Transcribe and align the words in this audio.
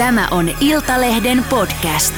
Tämä 0.00 0.28
on 0.30 0.50
Iltalehden 0.60 1.44
podcast. 1.50 2.14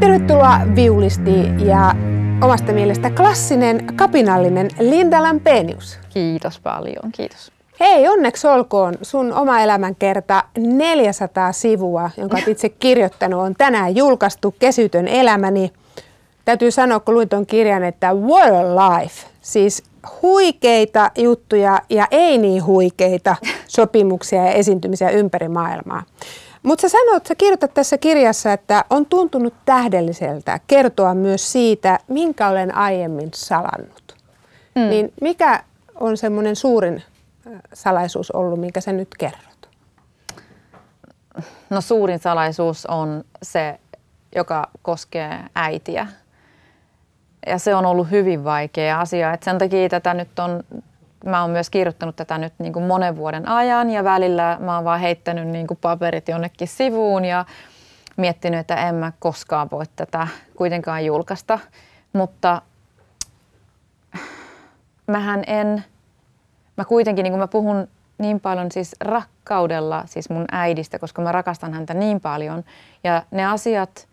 Tervetuloa 0.00 0.60
viulisti 0.74 1.30
ja 1.66 1.94
omasta 2.42 2.72
mielestä 2.72 3.10
klassinen 3.10 3.86
kapinallinen 3.96 4.70
Linda 4.80 5.22
Lampenius. 5.22 5.98
Kiitos 6.14 6.60
paljon, 6.60 7.12
kiitos. 7.12 7.52
Hei, 7.80 8.08
onneksi 8.08 8.46
olkoon. 8.46 8.94
Sun 9.02 9.32
oma 9.32 9.60
elämänkerta 9.60 10.44
400 10.58 11.52
sivua, 11.52 12.10
jonka 12.16 12.36
olet 12.36 12.48
itse 12.48 12.68
kirjoittanut, 12.68 13.40
on 13.40 13.54
tänään 13.54 13.96
julkaistu 13.96 14.54
Kesytön 14.58 15.08
elämäni. 15.08 15.72
Täytyy 16.44 16.70
sanoa, 16.70 17.00
kun 17.00 17.14
luin 17.14 17.28
tuon 17.28 17.46
kirjan, 17.46 17.84
että 17.84 18.14
what 18.14 18.48
a 18.48 18.76
life. 18.76 19.26
Siis 19.40 19.82
huikeita 20.22 21.10
juttuja 21.18 21.80
ja 21.90 22.06
ei 22.10 22.38
niin 22.38 22.64
huikeita 22.64 23.36
sopimuksia 23.76 24.44
ja 24.44 24.52
esiintymisiä 24.52 25.10
ympäri 25.10 25.48
maailmaa. 25.48 26.02
Mutta 26.62 26.82
sä 26.82 26.88
sanoit, 26.88 27.26
sä 27.26 27.34
kirjoitat 27.34 27.74
tässä 27.74 27.98
kirjassa, 27.98 28.52
että 28.52 28.84
on 28.90 29.06
tuntunut 29.06 29.54
tähdelliseltä 29.64 30.60
kertoa 30.66 31.14
myös 31.14 31.52
siitä, 31.52 31.98
minkä 32.08 32.48
olen 32.48 32.74
aiemmin 32.74 33.30
salannut. 33.34 34.14
Mm. 34.74 34.88
Niin 34.88 35.12
mikä 35.20 35.64
on 36.00 36.16
semmoinen 36.16 36.56
suurin 36.56 37.02
salaisuus 37.72 38.30
ollut, 38.30 38.60
minkä 38.60 38.80
sä 38.80 38.92
nyt 38.92 39.08
kerrot? 39.18 39.68
No 41.70 41.80
suurin 41.80 42.18
salaisuus 42.18 42.86
on 42.86 43.24
se, 43.42 43.78
joka 44.36 44.70
koskee 44.82 45.40
äitiä. 45.54 46.06
Ja 47.46 47.58
se 47.58 47.74
on 47.74 47.86
ollut 47.86 48.10
hyvin 48.10 48.44
vaikea 48.44 49.00
asia. 49.00 49.32
Et 49.32 49.42
sen 49.42 49.58
takia 49.58 49.88
tätä 49.88 50.14
nyt 50.14 50.38
on, 50.38 50.64
mä 51.24 51.42
oon 51.42 51.50
myös 51.50 51.70
kirjoittanut 51.70 52.16
tätä 52.16 52.38
nyt 52.38 52.52
niin 52.58 52.72
kuin 52.72 52.84
monen 52.84 53.16
vuoden 53.16 53.48
ajan 53.48 53.90
ja 53.90 54.04
välillä 54.04 54.56
mä 54.60 54.74
oon 54.76 54.84
vaan 54.84 55.00
heittänyt 55.00 55.48
niin 55.48 55.66
kuin 55.66 55.78
paperit 55.80 56.28
jonnekin 56.28 56.68
sivuun 56.68 57.24
ja 57.24 57.44
miettinyt, 58.16 58.60
että 58.60 58.74
en 58.88 58.94
mä 58.94 59.12
koskaan 59.18 59.68
voi 59.70 59.84
tätä 59.96 60.28
kuitenkaan 60.56 61.04
julkaista. 61.04 61.58
Mutta 62.12 62.62
mähän 65.06 65.44
en, 65.46 65.84
mä 66.76 66.84
kuitenkin, 66.84 67.22
niin 67.22 67.32
kuin 67.32 67.40
mä 67.40 67.48
puhun 67.48 67.88
niin 68.18 68.40
paljon 68.40 68.72
siis 68.72 68.96
rakkaudella 69.00 70.02
siis 70.06 70.30
mun 70.30 70.44
äidistä, 70.52 70.98
koska 70.98 71.22
mä 71.22 71.32
rakastan 71.32 71.74
häntä 71.74 71.94
niin 71.94 72.20
paljon. 72.20 72.64
Ja 73.04 73.22
ne 73.30 73.46
asiat, 73.46 74.08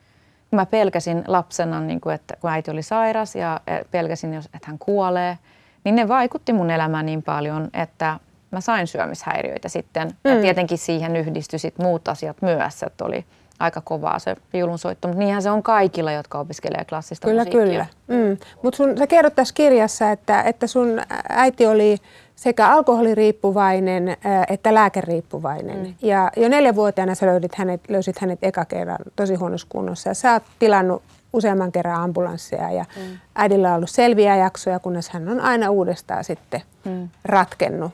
mä 0.52 0.66
pelkäsin 0.66 1.23
lapsena, 1.27 1.81
niin 1.81 2.02
kuin, 2.02 2.16
että 2.16 2.35
kun 2.41 2.49
äiti 2.49 2.71
oli 2.71 2.83
sairas 2.83 3.35
ja 3.35 3.61
pelkäsin, 3.91 4.33
että 4.33 4.67
hän 4.67 4.80
kuolee, 4.80 5.38
niin 5.83 5.95
ne 5.95 6.07
vaikutti 6.07 6.53
mun 6.53 6.69
elämään 6.69 7.05
niin 7.05 7.23
paljon, 7.23 7.69
että 7.73 8.19
mä 8.52 8.61
sain 8.61 8.88
syömishäiriöitä 8.88 9.69
sitten. 9.69 10.07
Mm. 10.23 10.31
Ja 10.31 10.41
tietenkin 10.41 10.77
siihen 10.77 11.16
yhdistyi 11.16 11.59
sit 11.59 11.77
muut 11.77 12.07
asiat 12.07 12.41
myös, 12.41 12.83
että 12.83 13.05
oli 13.05 13.25
aika 13.61 13.81
kovaa 13.81 14.19
se 14.19 14.35
viulunsoitto, 14.53 15.07
mutta 15.07 15.19
niinhän 15.19 15.41
se 15.41 15.51
on 15.51 15.63
kaikilla, 15.63 16.11
jotka 16.11 16.39
opiskelee 16.39 16.85
klassista 16.85 17.27
kyllä, 17.27 17.43
musiikkia. 17.43 17.61
Kyllä, 17.61 17.85
kyllä. 18.07 18.25
Mm. 18.29 18.37
Mutta 18.63 18.77
sä 18.99 19.07
kerrot 19.07 19.35
tässä 19.35 19.53
kirjassa, 19.53 20.11
että, 20.11 20.41
että 20.41 20.67
sun 20.67 21.01
äiti 21.29 21.67
oli 21.67 21.97
sekä 22.35 22.67
alkoholiriippuvainen 22.67 24.17
että 24.49 24.73
lääkeriippuvainen. 24.73 25.77
Mm. 25.77 25.93
Ja 26.01 26.31
jo 26.37 26.49
neljävuotiaana 26.49 27.15
sä 27.15 27.25
löysit 27.25 27.55
hänet, 27.55 27.81
löysit 27.89 28.19
hänet 28.19 28.39
eka 28.41 28.65
kerran 28.65 28.97
tosi 29.15 29.35
huonossa 29.35 29.67
kunnossa. 29.69 30.09
Ja 30.09 30.13
sä 30.13 30.33
oot 30.33 30.43
tilannut 30.59 31.03
useamman 31.33 31.71
kerran 31.71 32.01
ambulansseja 32.01 32.71
ja 32.71 32.85
mm. 32.95 33.17
äidillä 33.35 33.69
on 33.69 33.75
ollut 33.75 33.89
selviä 33.89 34.35
jaksoja, 34.35 34.79
kunnes 34.79 35.09
hän 35.09 35.29
on 35.29 35.39
aina 35.39 35.69
uudestaan 35.69 36.23
sitten 36.23 36.61
mm. 36.85 37.09
ratkennut 37.25 37.91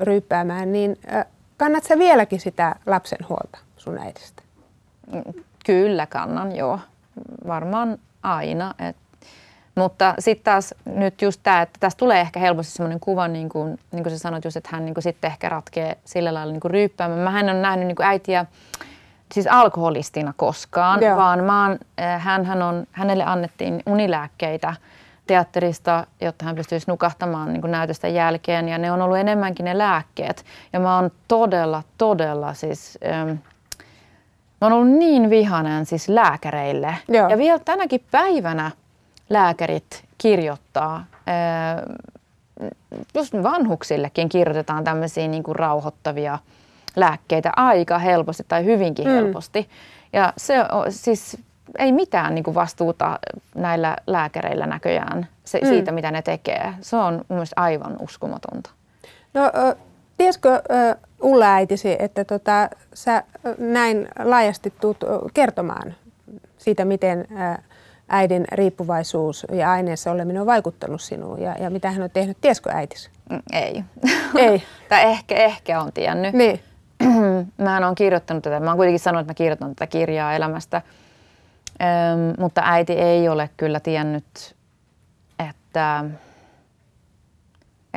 ryyppäämään. 0.00 0.72
Niin 0.72 0.98
kannat 1.56 1.84
sä 1.84 1.98
vieläkin 1.98 2.40
sitä 2.40 2.74
lapsen 2.86 3.18
huolta 3.28 3.58
sun 3.76 3.98
äidistä? 3.98 4.42
Kyllä 5.66 6.06
kannan, 6.06 6.56
joo. 6.56 6.80
Varmaan 7.46 7.98
aina. 8.22 8.74
Et, 8.78 8.96
mutta 9.74 10.14
sitten 10.18 10.44
taas 10.44 10.74
nyt 10.84 11.22
just 11.22 11.40
tämä, 11.42 11.62
että 11.62 11.80
tästä 11.80 11.98
tulee 11.98 12.20
ehkä 12.20 12.40
helposti 12.40 12.72
semmoinen 12.72 13.00
kuva, 13.00 13.28
niin 13.28 13.48
kuin, 13.48 13.78
niin 13.92 14.02
kuin 14.02 14.12
sä 14.12 14.18
sanoit 14.18 14.44
just, 14.44 14.56
että 14.56 14.68
hän 14.72 14.84
niin 14.84 14.94
kuin 14.94 15.02
sitten 15.02 15.30
ehkä 15.30 15.48
ratkee 15.48 15.98
sillä 16.04 16.34
lailla 16.34 16.52
niin 16.52 16.60
kuin 16.60 16.70
ryyppäämään. 16.70 17.20
Mä 17.20 17.40
en 17.40 17.50
ole 17.50 17.60
nähnyt 17.60 17.86
niin 17.86 17.96
kuin 17.96 18.06
äitiä 18.06 18.46
siis 19.32 19.46
alkoholistina 19.46 20.34
koskaan, 20.36 21.02
Joo. 21.02 21.16
vaan 21.16 21.44
mä 21.44 21.66
oon, 21.66 21.78
hän 22.18 22.62
on, 22.62 22.86
hänelle 22.92 23.24
annettiin 23.24 23.82
unilääkkeitä 23.86 24.74
teatterista, 25.26 26.06
jotta 26.20 26.44
hän 26.44 26.54
pystyisi 26.54 26.90
nukahtamaan 26.90 27.52
niin 27.52 27.60
kuin 27.60 27.70
näytösten 27.70 28.14
jälkeen. 28.14 28.68
Ja 28.68 28.78
ne 28.78 28.92
on 28.92 29.02
ollut 29.02 29.18
enemmänkin 29.18 29.64
ne 29.64 29.78
lääkkeet. 29.78 30.44
Ja 30.72 30.80
mä 30.80 30.96
oon 30.96 31.10
todella, 31.28 31.82
todella 31.98 32.54
siis... 32.54 32.98
Ähm, 33.04 33.30
Mä 34.60 34.66
oon 34.66 34.72
ollut 34.72 34.98
niin 34.98 35.30
vihanen 35.30 35.86
siis 35.86 36.08
lääkäreille. 36.08 36.94
Joo. 37.08 37.28
Ja 37.28 37.38
vielä 37.38 37.58
tänäkin 37.58 38.04
päivänä 38.10 38.70
lääkärit 39.30 40.04
kirjoittaa, 40.18 41.04
just 43.14 43.34
vanhuksillekin 43.42 44.28
kirjoitetaan 44.28 44.84
tämmöisiä 44.84 45.28
niin 45.28 45.42
kuin 45.42 45.56
rauhoittavia 45.56 46.38
lääkkeitä 46.96 47.52
aika 47.56 47.98
helposti 47.98 48.44
tai 48.48 48.64
hyvinkin 48.64 49.06
mm. 49.06 49.12
helposti. 49.12 49.68
Ja 50.12 50.32
se 50.36 50.64
on 50.72 50.92
siis 50.92 51.38
ei 51.78 51.92
mitään 51.92 52.34
niin 52.34 52.44
kuin 52.44 52.54
vastuuta 52.54 53.18
näillä 53.54 53.96
lääkäreillä 54.06 54.66
näköjään 54.66 55.26
se, 55.44 55.60
mm. 55.62 55.68
siitä, 55.68 55.92
mitä 55.92 56.10
ne 56.10 56.22
tekee. 56.22 56.74
Se 56.80 56.96
on 56.96 57.14
mun 57.14 57.24
mielestä 57.28 57.60
aivan 57.60 57.96
uskomatonta. 58.00 58.70
No, 59.34 59.42
Tiesikö 60.16 60.62
Ulla 61.22 61.54
äitisi, 61.54 61.96
että 61.98 62.24
tota, 62.24 62.70
sä 62.94 63.22
näin 63.58 64.08
laajasti 64.24 64.72
tuut 64.80 64.96
kertomaan 65.34 65.94
siitä, 66.58 66.84
miten 66.84 67.28
äidin 68.08 68.44
riippuvaisuus 68.52 69.46
ja 69.52 69.70
aineessa 69.70 70.10
oleminen 70.10 70.40
on 70.40 70.46
vaikuttanut 70.46 71.00
sinuun 71.00 71.40
ja, 71.40 71.56
ja 71.60 71.70
mitä 71.70 71.90
hän 71.90 72.02
on 72.02 72.10
tehnyt? 72.10 72.36
Tiesikö 72.40 72.70
äitisi? 72.70 73.10
Mm, 73.30 73.42
ei. 73.52 73.84
Ei? 74.38 74.62
tai 74.88 75.04
ehkä, 75.04 75.34
ehkä 75.34 75.80
on 75.80 75.92
tiennyt. 75.92 76.34
Niin. 76.34 76.60
Mähän 77.58 77.84
olen 77.84 77.94
kirjoittanut 77.94 78.42
tätä. 78.42 78.60
Mä 78.60 78.70
oon 78.70 78.76
kuitenkin 78.76 79.00
sanonut, 79.00 79.20
että 79.20 79.30
mä 79.30 79.34
kirjoitan 79.34 79.74
tätä 79.74 79.86
kirjaa 79.86 80.34
elämästä. 80.34 80.82
Öm, 81.82 82.34
mutta 82.38 82.62
äiti 82.64 82.92
ei 82.92 83.28
ole 83.28 83.50
kyllä 83.56 83.80
tiennyt, 83.80 84.56
että 85.48 86.04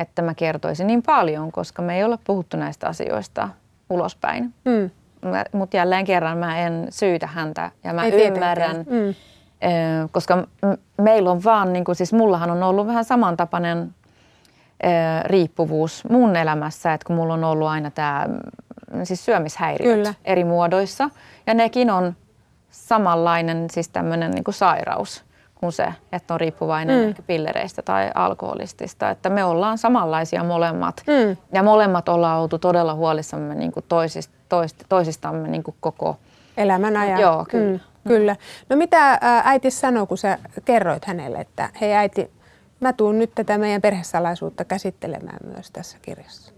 että 0.00 0.22
mä 0.22 0.34
kertoisin 0.34 0.86
niin 0.86 1.02
paljon, 1.02 1.52
koska 1.52 1.82
me 1.82 1.96
ei 1.96 2.04
ole 2.04 2.18
puhuttu 2.24 2.56
näistä 2.56 2.86
asioista 2.86 3.48
ulospäin. 3.90 4.54
Mm. 4.64 4.90
Mutta 5.52 5.76
jälleen 5.76 6.04
kerran 6.04 6.38
mä 6.38 6.58
en 6.58 6.86
syytä 6.90 7.26
häntä 7.26 7.70
ja 7.84 7.92
mä 7.92 8.04
ei 8.04 8.26
ymmärrän, 8.26 8.76
mm. 8.76 9.14
koska 10.12 10.46
meillä 11.02 11.30
on 11.30 11.44
vaan, 11.44 11.72
niin 11.72 11.84
kuin, 11.84 11.96
siis 11.96 12.12
mullahan 12.12 12.50
on 12.50 12.62
ollut 12.62 12.86
vähän 12.86 13.04
samantapainen 13.04 13.94
riippuvuus 15.24 16.04
mun 16.10 16.36
elämässä, 16.36 16.92
että 16.92 17.06
kun 17.06 17.16
mulla 17.16 17.34
on 17.34 17.44
ollut 17.44 17.68
aina 17.68 17.90
tämä 17.90 18.26
siis 19.04 19.24
syömishäiriöt 19.24 19.96
Kyllä. 19.96 20.14
eri 20.24 20.44
muodoissa 20.44 21.10
ja 21.46 21.54
nekin 21.54 21.90
on 21.90 22.16
samanlainen 22.70 23.70
siis 23.70 23.88
tämmöinen 23.88 24.30
niin 24.30 24.44
sairaus 24.50 25.24
kuin 25.60 25.72
se, 25.72 25.94
että 26.12 26.34
on 26.34 26.40
riippuvainen 26.40 26.98
mm. 26.98 27.08
ehkä 27.08 27.22
pillereistä 27.22 27.82
tai 27.82 28.10
alkoholistista. 28.14 29.10
Että 29.10 29.28
me 29.30 29.44
ollaan 29.44 29.78
samanlaisia 29.78 30.44
molemmat 30.44 31.02
mm. 31.06 31.36
ja 31.52 31.62
molemmat 31.62 32.08
ollaan 32.08 32.40
oltu 32.40 32.58
todella 32.58 32.94
huolissamme 32.94 33.54
niin 33.54 33.72
kuin 33.72 33.84
toisist, 33.88 34.30
toist, 34.48 34.76
toisistamme 34.88 35.48
niin 35.48 35.62
kuin 35.62 35.76
koko 35.80 36.16
elämän 36.56 36.96
ajan. 36.96 37.20
Joo, 37.20 37.46
kyllä. 37.50 37.78
Mm, 38.04 38.08
kyllä. 38.08 38.36
No 38.68 38.76
mitä 38.76 39.18
äiti 39.44 39.70
sanoi, 39.70 40.06
kun 40.06 40.18
sä 40.18 40.38
kerroit 40.64 41.04
hänelle, 41.04 41.38
että 41.38 41.68
hei 41.80 41.94
äiti, 41.94 42.30
mä 42.80 42.92
tuun 42.92 43.18
nyt 43.18 43.34
tätä 43.34 43.58
meidän 43.58 43.82
perhesalaisuutta 43.82 44.64
käsittelemään 44.64 45.38
myös 45.54 45.70
tässä 45.70 45.98
kirjassa? 46.02 46.52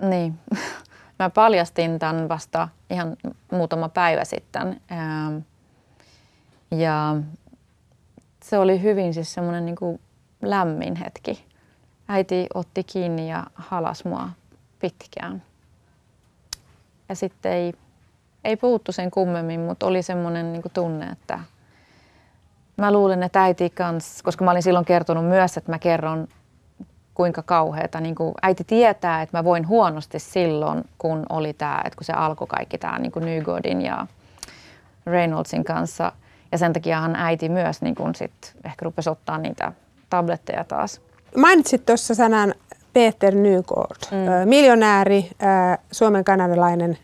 Niin. 0.00 0.34
Mä 1.18 1.30
paljastin 1.30 1.98
tämän 1.98 2.28
vasta 2.28 2.68
ihan 2.90 3.16
muutama 3.52 3.88
päivä 3.88 4.24
sitten. 4.24 4.80
Ja 6.70 7.16
se 8.46 8.58
oli 8.58 8.82
hyvin 8.82 9.14
siis 9.14 9.34
semmoinen 9.34 9.66
niin 9.66 9.76
kuin 9.76 10.00
lämmin 10.42 10.96
hetki. 10.96 11.44
Äiti 12.08 12.46
otti 12.54 12.84
kiinni 12.84 13.30
ja 13.30 13.46
halas 13.54 14.04
mua 14.04 14.28
pitkään. 14.78 15.42
Ja 17.08 17.14
sitten 17.14 17.52
ei, 17.52 17.74
ei 18.44 18.56
puhuttu 18.56 18.92
sen 18.92 19.10
kummemmin, 19.10 19.60
mutta 19.60 19.86
oli 19.86 20.02
semmoinen 20.02 20.52
niin 20.52 20.62
tunne, 20.72 21.06
että 21.06 21.38
mä 22.76 22.92
luulen, 22.92 23.22
että 23.22 23.42
äiti 23.42 23.70
kanssa, 23.70 24.24
koska 24.24 24.44
mä 24.44 24.50
olin 24.50 24.62
silloin 24.62 24.84
kertonut 24.84 25.24
myös, 25.24 25.56
että 25.56 25.72
mä 25.72 25.78
kerron 25.78 26.28
kuinka 27.14 27.42
kauheata. 27.42 28.00
Niin 28.00 28.14
kuin 28.14 28.34
äiti 28.42 28.64
tietää, 28.64 29.22
että 29.22 29.38
mä 29.38 29.44
voin 29.44 29.68
huonosti 29.68 30.18
silloin, 30.18 30.84
kun 30.98 31.26
oli 31.28 31.52
tämä, 31.52 31.82
että 31.84 31.96
kun 31.96 32.04
se 32.04 32.12
alkoi 32.12 32.46
kaikki 32.46 32.78
tämä 32.78 32.98
niin 32.98 33.12
Nygodin 33.16 33.82
ja 33.82 34.06
Reynoldsin 35.06 35.64
kanssa– 35.64 36.12
ja 36.56 36.58
sen 36.58 36.72
takiahan 36.72 37.16
äiti 37.16 37.48
myös 37.48 37.82
niin 37.82 37.94
kun 37.94 38.14
sit 38.14 38.32
ehkä 38.64 38.84
rupesi 38.84 39.10
ottaa 39.10 39.38
niitä 39.38 39.72
tabletteja 40.10 40.64
taas. 40.64 41.00
Mainitsit 41.36 41.86
tuossa 41.86 42.14
sanan 42.14 42.54
Peter 42.92 43.34
Nygård, 43.34 43.96
mm. 44.10 44.48
miljonääri, 44.48 45.30
suomen 45.92 46.24
kanadalainen, 46.24 46.98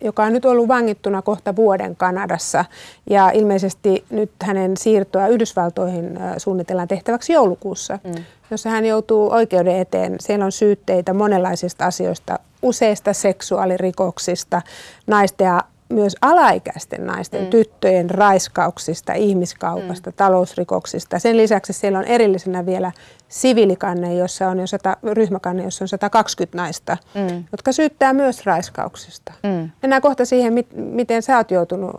joka 0.00 0.24
on 0.24 0.32
nyt 0.32 0.44
ollut 0.44 0.68
vangittuna 0.68 1.22
kohta 1.22 1.56
vuoden 1.56 1.96
Kanadassa. 1.96 2.64
Ja 3.10 3.30
ilmeisesti 3.30 4.04
nyt 4.10 4.30
hänen 4.42 4.76
siirtoa 4.76 5.26
Yhdysvaltoihin 5.26 6.18
suunnitellaan 6.36 6.88
tehtäväksi 6.88 7.32
joulukuussa, 7.32 7.98
mm. 8.04 8.24
jossa 8.50 8.70
hän 8.70 8.84
joutuu 8.84 9.32
oikeuden 9.32 9.76
eteen. 9.76 10.16
Siellä 10.20 10.44
on 10.44 10.52
syytteitä 10.52 11.14
monenlaisista 11.14 11.86
asioista, 11.86 12.38
useista 12.62 13.12
seksuaalirikoksista, 13.12 14.62
naisten 15.06 15.44
ja 15.44 15.62
myös 15.90 16.16
alaikäisten 16.20 17.06
naisten, 17.06 17.44
mm. 17.44 17.50
tyttöjen 17.50 18.10
raiskauksista, 18.10 19.12
ihmiskaupasta, 19.12 20.10
mm. 20.10 20.14
talousrikoksista. 20.16 21.18
Sen 21.18 21.36
lisäksi 21.36 21.72
siellä 21.72 21.98
on 21.98 22.04
erillisenä 22.04 22.66
vielä 22.66 22.92
siviilikanne, 23.28 24.14
jossa 24.14 24.48
on 24.48 24.58
jo 24.58 24.66
100, 24.66 24.96
ryhmäkanne, 25.12 25.64
jossa 25.64 25.84
on 25.84 25.88
120 25.88 26.58
naista, 26.58 26.96
mm. 27.14 27.44
jotka 27.52 27.72
syyttää 27.72 28.12
myös 28.12 28.46
raiskauksista. 28.46 29.32
Mm. 29.42 29.70
Mennään 29.82 30.02
kohta 30.02 30.24
siihen, 30.24 30.54
miten 30.74 31.22
sä 31.22 31.36
oot 31.36 31.50
joutunut 31.50 31.90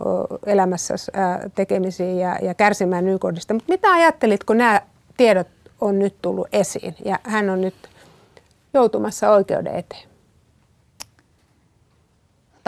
elämässä 0.46 0.94
tekemisiin 1.54 2.18
ja, 2.18 2.38
ja 2.42 2.54
kärsimään 2.54 3.04
nykodista. 3.04 3.54
Mutta 3.54 3.72
mitä 3.72 3.92
ajattelit, 3.92 4.44
kun 4.44 4.58
nämä 4.58 4.80
tiedot 5.16 5.48
on 5.80 5.98
nyt 5.98 6.14
tullut 6.22 6.48
esiin 6.52 6.94
ja 7.04 7.18
hän 7.22 7.50
on 7.50 7.60
nyt 7.60 7.74
joutumassa 8.74 9.30
oikeuden 9.30 9.74
eteen? 9.74 10.11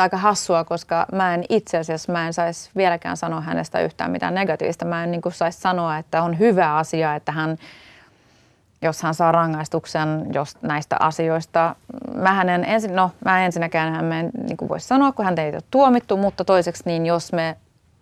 Aika 0.03 0.17
hassua, 0.17 0.65
koska 0.65 1.07
mä 1.13 1.35
en 1.35 1.45
itse 1.49 1.79
asiassa 1.79 2.13
mä 2.13 2.27
en 2.27 2.33
saisi 2.33 2.71
vieläkään 2.77 3.17
sanoa 3.17 3.41
hänestä 3.41 3.81
yhtään 3.81 4.11
mitään 4.11 4.35
negatiivista. 4.35 4.85
Mä 4.85 5.05
en 5.05 5.11
niin 5.11 5.23
saisi 5.33 5.61
sanoa, 5.61 5.99
että 5.99 6.23
on 6.23 6.39
hyvä 6.39 6.77
asia, 6.77 7.15
että 7.15 7.33
hän, 7.33 7.59
jos 8.83 9.03
hän 9.03 9.15
saa 9.15 9.33
rangaistuksen 9.33 10.27
jos 10.33 10.63
näistä 10.63 10.97
asioista. 11.01 11.77
Mä 12.15 12.43
en 12.43 12.65
ensin, 12.65 12.97
no 12.97 13.11
mä 13.25 13.45
ensinnäkään 13.45 13.93
hän 13.93 14.13
en 14.13 14.31
niin 14.35 14.69
voisi 14.69 14.87
sanoa, 14.87 15.13
kun 15.13 15.25
hän 15.25 15.39
ei 15.39 15.51
ole 15.51 15.63
tuomittu, 15.71 16.17
mutta 16.17 16.45
toiseksi 16.45 16.83
niin 16.87 17.07
jos 17.07 17.33
me 17.33 17.57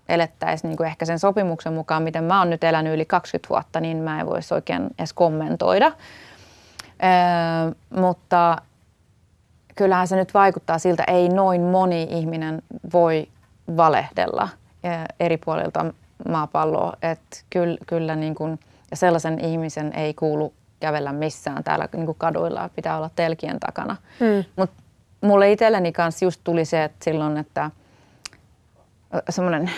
elettäisiin 0.08 0.68
niin 0.68 0.76
kuin 0.76 0.86
ehkä 0.86 1.04
sen 1.04 1.18
sopimuksen 1.18 1.72
mukaan, 1.72 2.02
miten 2.02 2.24
mä 2.24 2.38
oon 2.38 2.50
nyt 2.50 2.64
elänyt 2.64 2.94
yli 2.94 3.04
20 3.04 3.48
vuotta, 3.48 3.80
niin 3.80 3.96
mä 3.96 4.20
en 4.20 4.26
voisi 4.26 4.54
oikein 4.54 4.86
edes 4.98 5.12
kommentoida. 5.12 5.92
Öö, 7.02 8.00
mutta 8.00 8.56
kyllähän 9.74 10.08
se 10.08 10.16
nyt 10.16 10.34
vaikuttaa 10.34 10.78
siltä, 10.78 11.04
ei 11.06 11.28
noin 11.28 11.62
moni 11.62 12.02
ihminen 12.10 12.62
voi 12.92 13.28
valehdella 13.76 14.48
eh, 14.84 14.98
eri 15.20 15.36
puolilta 15.36 15.86
maapalloa. 16.28 16.96
Että 17.02 17.36
kyllä, 17.50 17.78
kyllä 17.86 18.16
niin 18.16 18.34
kuin, 18.34 18.60
ja 18.90 18.96
sellaisen 18.96 19.44
ihmisen 19.44 19.92
ei 19.92 20.14
kuulu 20.14 20.54
kävellä 20.80 21.12
missään 21.12 21.64
täällä 21.64 21.88
niin 21.92 22.06
kuin 22.06 22.18
kaduilla, 22.18 22.70
pitää 22.76 22.96
olla 22.96 23.10
telkien 23.16 23.60
takana. 23.60 23.96
Hmm. 24.20 24.44
Mutta 24.56 24.82
mulle 25.20 25.52
itselleni 25.52 25.92
kanssa 25.92 26.24
just 26.24 26.40
tuli 26.44 26.64
se, 26.64 26.84
että 26.84 27.04
silloin, 27.04 27.36
että 27.36 27.70
semmoinen 29.30 29.70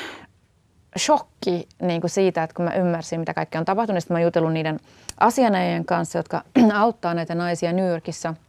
shokki 0.98 1.68
niin 1.82 2.00
kuin 2.00 2.10
siitä, 2.10 2.42
että 2.42 2.54
kun 2.54 2.64
mä 2.64 2.74
ymmärsin, 2.74 3.20
mitä 3.20 3.34
kaikkea 3.34 3.58
on 3.58 3.64
tapahtunut, 3.64 4.04
niin 4.08 4.14
mä 4.14 4.20
jutellut 4.20 4.52
niiden 4.52 4.80
asianajien 5.20 5.84
kanssa, 5.84 6.18
jotka 6.18 6.42
auttaa 6.74 7.14
näitä 7.14 7.34
naisia 7.34 7.72
New 7.72 7.88
Yorkissa– 7.88 8.34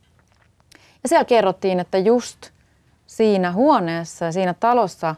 ja 1.06 1.10
siellä 1.10 1.26
kerrottiin, 1.26 1.80
että 1.80 1.98
just 1.98 2.50
siinä 3.06 3.52
huoneessa 3.52 4.26
ja 4.26 4.32
siinä 4.32 4.54
talossa, 4.54 5.16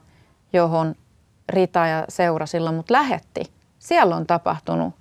johon 0.54 0.96
Rita 1.50 1.88
ja 1.88 2.06
Seura 2.10 2.46
silloin 2.46 2.76
mut 2.76 2.90
lähetti, 2.90 3.44
siellä 3.80 4.16
on 4.16 4.28
tapahtunut 4.28 4.94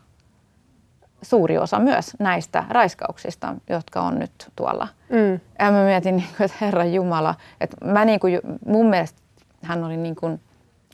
suuri 1.23 1.59
osa 1.59 1.79
myös 1.79 2.17
näistä 2.19 2.65
raiskauksista, 2.71 3.55
jotka 3.69 4.01
on 4.01 4.19
nyt 4.19 4.53
tuolla. 4.57 4.89
Mm. 5.09 5.41
Ja 5.59 5.71
mä 5.71 5.85
mietin, 5.85 6.17
niin 6.17 6.29
että 6.41 6.57
Herra 6.61 6.85
Jumala, 6.85 7.35
että 7.61 7.77
mä 7.85 8.05
niin 8.05 8.21
kuin, 8.21 8.41
mun 8.67 8.87
mielestä 8.87 9.21
hän 9.63 9.85
oli 9.85 9.97
niin 9.97 10.17
kuin 10.17 10.41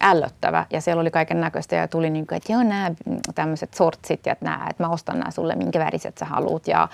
ällöttävä 0.01 0.67
ja 0.71 0.81
siellä 0.81 1.01
oli 1.01 1.11
kaiken 1.11 1.41
näköistä 1.41 1.77
ja 1.77 1.89
tuli 1.89 2.11
niin 2.11 2.27
kuin, 2.27 2.37
että 2.37 2.53
joo 2.53 2.63
nämä 2.63 2.91
tämmöiset 3.35 3.75
sortsit 3.75 4.27
ja 4.27 4.37
nämä, 4.41 4.67
että 4.71 4.83
mä 4.83 4.89
ostan 4.89 5.19
nämä 5.19 5.31
sulle 5.31 5.55
minkä 5.55 5.79
väriset 5.79 6.19
sä 6.19 6.25
haluut 6.25 6.69
ja 6.69 6.89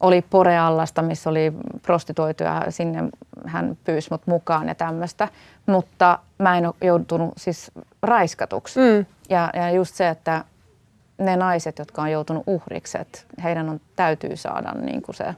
oli 0.00 0.22
Poreallasta, 0.22 1.02
missä 1.02 1.30
oli 1.30 1.52
prostituoituja, 1.82 2.62
sinne 2.68 3.08
hän 3.46 3.78
pyysi 3.84 4.08
mut 4.10 4.26
mukaan 4.26 4.68
ja 4.68 4.74
tämmöistä. 4.74 5.28
Mutta 5.66 6.18
mä 6.38 6.58
en 6.58 6.66
ole 6.66 6.74
joutunut 6.82 7.32
siis 7.36 7.70
raiskatuksi. 8.02 8.80
Mm. 8.80 9.06
Ja, 9.28 9.50
ja 9.54 9.70
just 9.70 9.94
se, 9.94 10.08
että 10.08 10.44
ne 11.18 11.36
naiset, 11.36 11.78
jotka 11.78 12.02
on 12.02 12.10
joutunut 12.10 12.42
uhriksi, 12.46 12.98
että 13.00 13.18
heidän 13.42 13.68
on, 13.68 13.80
täytyy 13.96 14.36
saada 14.36 14.72
niin 14.72 15.02
kuin 15.02 15.14
se 15.14 15.34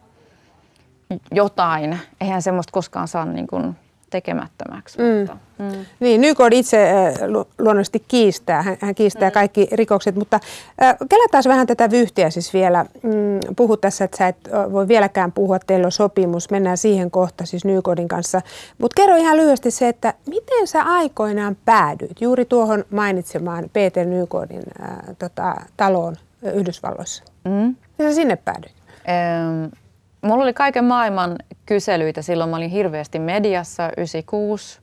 jotain. 1.33 1.99
Eihän 2.21 2.43
semmoista 2.43 2.73
koskaan 2.73 3.09
saa 3.09 3.25
niin 3.25 3.47
kuin 3.47 3.77
tekemättömäksi. 4.13 4.99
Mm. 4.99 5.19
Mutta, 5.19 5.37
mm. 5.59 5.85
Niin, 6.01 6.21
Nykod 6.21 6.53
itse 6.53 6.91
äh, 6.91 7.15
luonnollisesti 7.59 8.05
kiistää, 8.09 8.63
hän, 8.63 8.77
hän 8.81 8.95
kiistää 8.95 9.29
mm. 9.29 9.35
kaikki 9.35 9.69
rikokset, 9.73 10.15
mutta 10.15 10.41
äh, 10.83 10.97
kelataan 11.09 11.45
vähän 11.49 11.67
tätä 11.67 11.91
vyhtiä 11.91 12.31
siis 12.31 12.55
vielä. 12.55 12.87
Mm, 13.03 13.55
puhut 13.57 13.81
tässä, 13.81 14.05
että 14.05 14.17
sä 14.17 14.29
et 14.29 14.37
voi 14.73 14.89
vieläkään 14.89 15.33
puhua, 15.33 15.59
teillä 15.59 15.87
on 15.87 15.93
sopimus, 15.93 16.51
mennään 16.51 16.79
siihen 16.79 17.11
kohta 17.11 17.47
siis 17.47 17.65
Nykodin 17.65 18.09
kanssa. 18.09 18.41
Mutta 18.79 18.95
kerro 19.03 19.17
ihan 19.17 19.37
lyhyesti 19.37 19.71
se, 19.71 19.89
että 19.89 20.15
miten 20.27 20.67
sä 20.67 20.83
aikoinaan 20.83 21.57
päädyit 21.65 22.21
juuri 22.21 22.45
tuohon 22.45 22.85
mainitsemaan 22.91 23.65
Peter 23.73 24.07
Nykodin 24.07 24.63
äh, 24.83 25.17
tota, 25.19 25.55
taloon 25.77 26.17
Yhdysvalloissa? 26.55 27.25
Mm. 27.45 27.77
Miten 27.99 28.13
sä 28.13 28.15
sinne 28.15 28.37
päädyit? 28.37 28.75
Ähm, 29.09 29.82
mulla 30.23 30.43
oli 30.43 30.55
kaiken 30.55 30.85
maailman 30.85 31.37
kyselyitä. 31.67 32.23
Silloin 32.23 32.51
mä 32.51 32.57
olin 32.57 32.71
hirveästi 32.71 33.19
mediassa 33.19 33.91
96. 33.97 34.81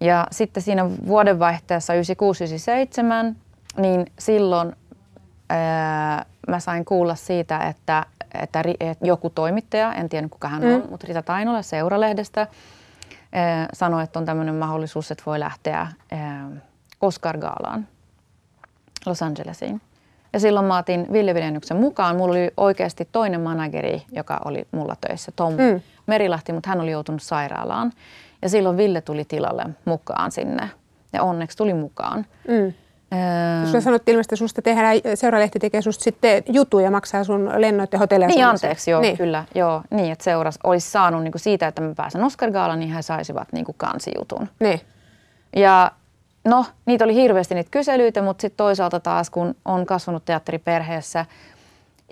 Ja 0.00 0.26
sitten 0.30 0.62
siinä 0.62 0.90
vuodenvaihteessa 1.06 1.92
96-97, 1.92 3.34
niin 3.76 4.06
silloin 4.18 4.72
ää, 5.48 6.26
mä 6.48 6.60
sain 6.60 6.84
kuulla 6.84 7.14
siitä, 7.14 7.58
että, 7.58 8.06
että, 8.42 8.62
että 8.80 9.06
joku 9.06 9.30
toimittaja, 9.30 9.92
en 9.92 10.08
tiedä 10.08 10.28
kuka 10.28 10.48
hän 10.48 10.64
on, 10.64 10.80
mm. 10.80 10.90
mutta 10.90 11.06
Rita 11.06 11.22
Tainola 11.22 11.62
Seuralehdestä 11.62 12.46
ää, 13.32 13.68
sanoi, 13.72 14.04
että 14.04 14.18
on 14.18 14.24
tämmöinen 14.24 14.54
mahdollisuus, 14.54 15.10
että 15.10 15.24
voi 15.26 15.40
lähteä 15.40 15.86
ää, 16.10 16.50
Oscar-gaalaan 17.00 17.86
Los 19.06 19.22
Angelesiin. 19.22 19.80
Ja 20.34 20.40
silloin 20.40 20.66
mä 20.66 20.78
otin 20.78 21.06
Ville 21.12 21.34
mukaan. 21.74 22.16
Mulla 22.16 22.32
oli 22.32 22.50
oikeasti 22.56 23.08
toinen 23.12 23.40
manageri, 23.40 24.02
joka 24.12 24.40
oli 24.44 24.66
mulla 24.70 24.96
töissä, 25.08 25.32
Tom 25.36 25.52
mm. 25.52 25.80
Merilahti, 26.06 26.52
mutta 26.52 26.68
hän 26.68 26.80
oli 26.80 26.90
joutunut 26.90 27.22
sairaalaan. 27.22 27.92
Ja 28.42 28.48
silloin 28.48 28.76
Ville 28.76 29.00
tuli 29.00 29.24
tilalle 29.24 29.64
mukaan 29.84 30.32
sinne. 30.32 30.70
Ja 31.12 31.22
onneksi 31.22 31.56
tuli 31.56 31.74
mukaan. 31.74 32.26
Mm. 32.48 32.72
Öö... 33.12 33.66
Sulla 33.66 33.80
sanottiin 33.80 34.12
ilmeisesti, 34.12 34.34
että 34.34 34.44
susta 34.44 34.62
tehdään, 34.62 34.96
seuralehti 35.14 35.58
tekee 35.58 35.82
susta 35.82 36.04
sitten 36.04 36.42
jutuja, 36.48 36.90
maksaa 36.90 37.24
sun 37.24 37.50
lennot 37.56 37.92
ja 37.92 37.98
hotelleja. 37.98 38.28
Niin, 38.28 38.46
anteeksi, 38.46 38.90
joo, 38.90 39.00
niin. 39.00 39.16
kyllä. 39.16 39.44
Joo, 39.54 39.82
niin, 39.90 40.12
että 40.12 40.24
seuras 40.24 40.58
olisi 40.64 40.90
saanut 40.90 41.22
niin 41.22 41.32
kuin 41.32 41.40
siitä, 41.40 41.66
että 41.66 41.82
mä 41.82 41.94
pääsen 41.96 42.24
Oscar 42.24 42.50
Gaalaan, 42.50 42.80
niin 42.80 42.92
he 42.92 43.02
saisivat 43.02 43.48
niin 43.52 43.64
kuin 43.64 43.76
kansijutun. 43.78 44.48
Niin. 44.60 44.80
Ja 45.56 45.90
no, 46.44 46.66
niitä 46.86 47.04
oli 47.04 47.14
hirveästi 47.14 47.54
niitä 47.54 47.70
kyselyitä, 47.70 48.22
mutta 48.22 48.42
sitten 48.42 48.56
toisaalta 48.56 49.00
taas, 49.00 49.30
kun 49.30 49.54
on 49.64 49.86
kasvanut 49.86 50.24
teatteriperheessä 50.24 51.26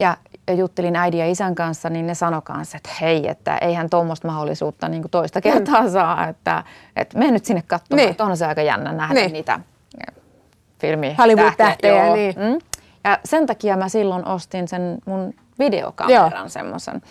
ja, 0.01 0.17
ja 0.49 0.55
juttelin 0.55 0.97
äidin 0.97 1.21
ja 1.21 1.31
isän 1.31 1.55
kanssa, 1.55 1.91
niin 1.91 2.07
ne 2.07 2.15
sanoi 2.15 2.43
kanssa, 2.45 2.77
että 2.77 2.91
hei, 3.01 3.29
että 3.29 3.59
eihän 3.59 3.91
tuommoista 3.91 4.29
mahdollisuutta 4.29 4.89
niin 4.89 5.03
kuin 5.03 5.11
toista 5.11 5.39
mm. 5.39 5.43
kertaa 5.43 5.83
mm. 5.83 5.91
saa, 5.91 6.29
että, 6.29 6.65
että 6.97 7.19
mene 7.19 7.31
nyt 7.31 7.45
sinne 7.45 7.63
katsomaan, 7.67 7.97
niin. 8.03 8.11
että 8.11 8.25
onhan 8.25 8.37
se 8.37 8.47
aika 8.47 8.63
jännä 8.63 8.93
nähdä 8.93 9.15
niin. 9.15 9.33
niitä 9.33 9.61
filmi 10.83 11.15
Hollywood-tähtejä. 11.19 12.13
Niin. 12.13 12.35
Mm. 12.37 12.59
Ja 13.05 13.19
sen 13.25 13.47
takia 13.47 13.77
mä 13.77 13.89
silloin 13.89 14.29
ostin 14.29 14.69
sen 14.69 14.99
mun 15.05 15.35
videokameran, 15.59 16.51
semmoisen 16.51 17.03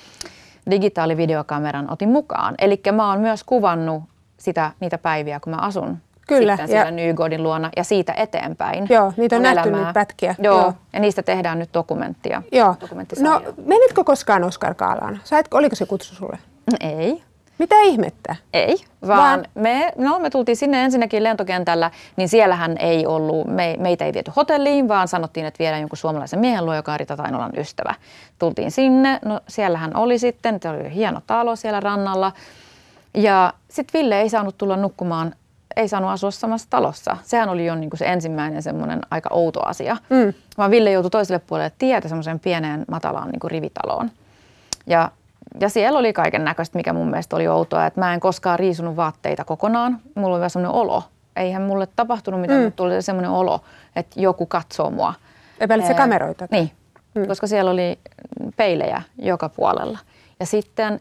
digitaalivideokameran 0.72 1.92
otin 1.92 2.10
mukaan. 2.10 2.56
Eli 2.60 2.82
mä 2.92 3.10
oon 3.10 3.20
myös 3.20 3.44
kuvannut 3.44 4.04
sitä, 4.38 4.72
niitä 4.80 4.98
päiviä, 4.98 5.40
kun 5.40 5.56
mä 5.56 5.58
asun 5.58 5.98
Kyllä. 6.28 6.56
sitten 6.56 6.68
siellä 6.68 6.92
Nygodin 6.92 7.44
luona 7.44 7.70
ja 7.78 7.84
siitä 7.84 8.14
eteenpäin. 8.14 8.88
Joo, 8.90 9.14
niitä 9.18 9.36
on 9.36 9.42
nähty 9.42 9.72
nyt 9.72 9.94
pätkiä. 9.94 10.36
Joo, 10.40 10.58
Joo, 10.58 10.74
ja 10.94 11.00
niistä 11.00 11.24
tehdään 11.24 11.60
nyt 11.60 11.70
dokumenttia. 11.74 12.44
Joo. 12.52 12.76
No, 13.20 13.42
menitkö 13.66 14.04
koskaan 14.04 14.44
Oscar 14.44 14.74
Kaalaan? 14.74 15.20
Sait, 15.24 15.54
oliko 15.54 15.76
se 15.76 15.86
kutsu 15.86 16.16
sulle? 16.16 16.38
Ei. 16.80 17.24
Mitä 17.62 17.76
ihmettä? 17.82 18.36
Ei, 18.54 18.76
vaan, 19.08 19.20
vaan 19.20 19.46
me, 19.56 19.94
no, 19.98 20.20
me 20.20 20.30
tultiin 20.30 20.56
sinne 20.56 20.84
ensinnäkin 20.84 21.24
lentokentällä, 21.24 21.92
niin 22.16 22.30
siellähän 22.30 22.78
ei 22.80 23.06
ollut, 23.06 23.48
me, 23.48 23.76
meitä 23.80 24.06
ei 24.06 24.14
viety 24.14 24.32
hotelliin, 24.36 24.88
vaan 24.88 25.08
sanottiin, 25.08 25.46
että 25.46 25.60
viedään 25.60 25.82
jonkun 25.82 25.98
suomalaisen 25.98 26.40
miehen 26.40 26.66
luo, 26.66 26.76
joka 26.76 26.94
on 26.94 27.00
Rita 27.00 27.18
Tainolan 27.18 27.52
ystävä. 27.58 27.94
Tultiin 28.40 28.72
sinne, 28.72 29.20
no 29.26 29.40
siellähän 29.48 29.96
oli 29.96 30.20
sitten, 30.20 30.60
se 30.62 30.70
oli 30.70 30.94
hieno 30.94 31.22
talo 31.28 31.56
siellä 31.56 31.80
rannalla. 31.80 32.32
Ja 33.14 33.54
sitten 33.70 34.00
Ville 34.00 34.22
ei 34.22 34.30
saanut 34.30 34.58
tulla 34.58 34.78
nukkumaan 34.78 35.36
ei 35.76 35.88
saanut 35.88 36.10
asua 36.10 36.32
samassa 36.32 36.68
talossa. 36.70 37.18
Sehän 37.24 37.50
oli 37.50 37.66
jo 37.66 37.76
niin 37.76 37.90
kuin 37.90 37.98
se 37.98 38.06
ensimmäinen 38.06 38.64
semmoinen 38.64 39.02
aika 39.12 39.30
outo 39.34 39.66
asia. 39.66 39.98
Mm. 40.10 40.34
Vaan 40.58 40.72
Ville 40.72 40.92
joutui 40.92 41.12
toiselle 41.12 41.42
puolelle 41.48 41.72
tietä 41.78 42.08
semmoiseen 42.08 42.40
pieneen 42.40 42.86
matalaan 42.88 43.30
niin 43.30 43.40
kuin 43.40 43.52
rivitaloon. 43.52 44.12
Ja, 44.88 45.12
ja 45.60 45.70
siellä 45.70 46.00
oli 46.00 46.14
kaiken 46.14 46.44
näköistä, 46.44 46.78
mikä 46.78 46.94
mun 46.94 47.10
mielestä 47.10 47.36
oli 47.36 47.48
outoa. 47.48 47.86
Että 47.86 48.00
mä 48.00 48.14
en 48.14 48.20
koskaan 48.20 48.60
riisunut 48.60 48.96
vaatteita 48.96 49.44
kokonaan. 49.44 50.00
Mulla 50.16 50.36
oli 50.36 50.40
vähän 50.40 50.50
semmoinen 50.50 50.82
olo. 50.82 51.04
Eihän 51.36 51.62
mulle 51.62 51.88
tapahtunut 51.96 52.42
mitään, 52.42 52.60
mm. 52.60 52.66
mutta 52.66 52.78
tuli 52.78 53.02
semmoinen 53.02 53.32
olo, 53.32 53.62
että 53.96 54.22
joku 54.22 54.46
katsoo 54.46 54.90
mua. 54.90 55.14
Epäilit 55.60 55.88
se 55.88 55.94
kameroita? 55.94 56.48
Niin, 56.52 56.72
mm. 57.16 57.28
koska 57.28 57.48
siellä 57.48 57.72
oli 57.72 58.00
peilejä 58.58 59.02
joka 59.18 59.50
puolella. 59.50 60.00
Ja 60.40 60.46
sitten 60.46 61.00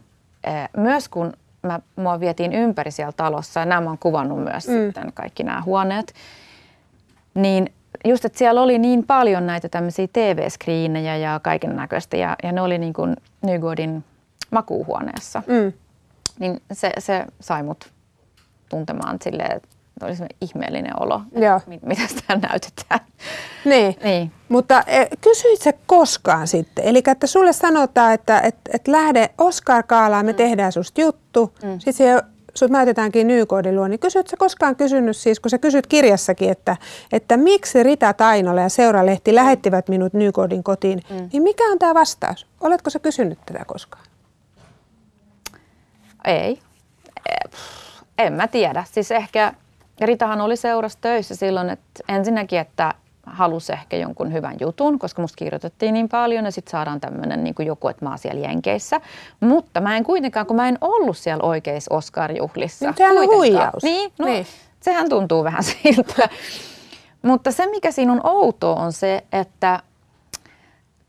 myös 0.77 1.09
kun 1.09 1.33
mä, 1.61 1.79
mua 1.95 2.19
vietiin 2.19 2.53
ympäri 2.53 2.91
siellä 2.91 3.11
talossa, 3.11 3.59
ja 3.59 3.65
nämä 3.65 3.81
mä 3.81 3.89
oon 3.89 3.97
kuvannut 3.97 4.43
myös 4.43 4.67
mm. 4.67 4.73
sitten 4.73 5.13
kaikki 5.13 5.43
nämä 5.43 5.61
huoneet, 5.61 6.13
niin 7.33 7.73
just, 8.05 8.25
että 8.25 8.37
siellä 8.37 8.61
oli 8.61 8.79
niin 8.79 9.05
paljon 9.05 9.47
näitä 9.47 9.69
tämmöisiä 9.69 10.07
TV-skriinejä 10.13 11.17
ja 11.17 11.39
kaiken 11.43 11.75
näköistä, 11.75 12.17
ja, 12.17 12.35
ja 12.43 12.51
ne 12.51 12.61
oli 12.61 12.77
niin 12.77 12.93
kuin 12.93 13.15
Nygodin 13.41 14.03
makuuhuoneessa. 14.51 15.43
Mm. 15.47 15.73
Niin 16.39 16.61
se, 16.71 16.91
se 16.99 17.25
sai 17.39 17.63
mut 17.63 17.91
tuntemaan 18.69 19.17
silleen, 19.21 19.55
että 19.55 19.67
oli 20.05 20.15
semmoinen 20.15 20.37
ihmeellinen 20.41 21.01
olo, 21.01 21.21
Joo. 21.35 21.61
mitä 21.81 22.07
sitä 22.07 22.35
näytetään. 22.35 22.99
Niin. 23.65 23.95
niin. 24.03 24.31
Mutta 24.49 24.83
e, 24.87 25.05
kysyit 25.21 25.61
se 25.61 25.73
koskaan 25.85 26.47
sitten? 26.47 26.85
Eli 26.85 27.03
että 27.07 27.27
sulle 27.27 27.53
sanotaan, 27.53 28.13
että 28.13 28.39
et, 28.39 28.55
et 28.73 28.87
lähde 28.87 29.29
Oscar 29.37 29.83
Kaalaan, 29.83 30.25
me 30.25 30.31
mm. 30.31 30.35
tehdään 30.35 30.71
susta 30.71 31.01
juttu. 31.01 31.53
Mm. 31.63 31.71
Sitten 31.71 31.93
siellä 31.93 32.23
sut 32.53 32.71
näytetäänkin 32.71 33.27
Nykodin 33.27 33.75
luo, 33.75 33.87
niin 33.87 33.99
kysyt 33.99 34.27
sä 34.27 34.37
koskaan 34.37 34.75
kysynyt 34.75 35.17
siis, 35.17 35.39
kun 35.39 35.49
sä 35.49 35.57
kysyt 35.57 35.87
kirjassakin, 35.87 36.51
että, 36.51 36.77
että 37.11 37.37
miksi 37.37 37.83
Rita 37.83 38.13
Tainola 38.13 38.61
ja 38.61 38.69
Seuralehti 38.69 39.35
lähettivät 39.35 39.89
minut 39.89 40.13
Nykodin 40.13 40.63
kotiin, 40.63 41.01
mm. 41.09 41.29
niin 41.33 41.43
mikä 41.43 41.63
on 41.71 41.79
tämä 41.79 41.93
vastaus? 41.93 42.47
Oletko 42.61 42.89
sä 42.89 42.99
kysynyt 42.99 43.39
tätä 43.45 43.65
koskaan? 43.65 44.03
Ei. 46.25 46.59
En 48.17 48.33
mä 48.33 48.47
tiedä. 48.47 48.83
Siis 48.91 49.11
ehkä 49.11 49.53
ja 50.01 50.07
Ritahan 50.07 50.41
oli 50.41 50.55
seurassa 50.55 50.97
töissä 51.01 51.35
silloin, 51.35 51.69
että 51.69 52.03
ensinnäkin, 52.09 52.59
että 52.59 52.93
halusi 53.25 53.73
ehkä 53.73 53.97
jonkun 53.97 54.33
hyvän 54.33 54.55
jutun, 54.59 54.99
koska 54.99 55.21
musta 55.21 55.35
kirjoitettiin 55.35 55.93
niin 55.93 56.09
paljon 56.09 56.45
ja 56.45 56.51
sitten 56.51 56.71
saadaan 56.71 57.01
tämmöinen 57.01 57.43
niin 57.43 57.55
joku, 57.65 57.87
että 57.87 58.05
mä 58.05 58.09
oon 58.09 58.17
siellä 58.17 58.47
Jenkeissä. 58.47 59.01
Mutta 59.39 59.81
mä 59.81 59.97
en 59.97 60.03
kuitenkaan, 60.03 60.45
kun 60.45 60.55
mä 60.55 60.67
en 60.67 60.77
ollut 60.81 61.17
siellä 61.17 61.43
oikeissa 61.43 61.95
Oscar-juhlissa. 61.95 62.85
Niin 62.85 62.97
sehän 62.97 63.17
on 63.17 63.27
huijaus. 63.27 63.83
Niin, 63.83 64.11
no, 64.19 64.25
niin, 64.25 64.45
sehän 64.79 65.09
tuntuu 65.09 65.43
vähän 65.43 65.63
siltä. 65.83 66.29
Mutta 67.21 67.51
se, 67.51 67.65
mikä 67.65 67.91
siinä 67.91 68.11
on 68.11 68.21
outoa, 68.23 68.75
on 68.75 68.93
se, 68.93 69.23
että 69.31 69.79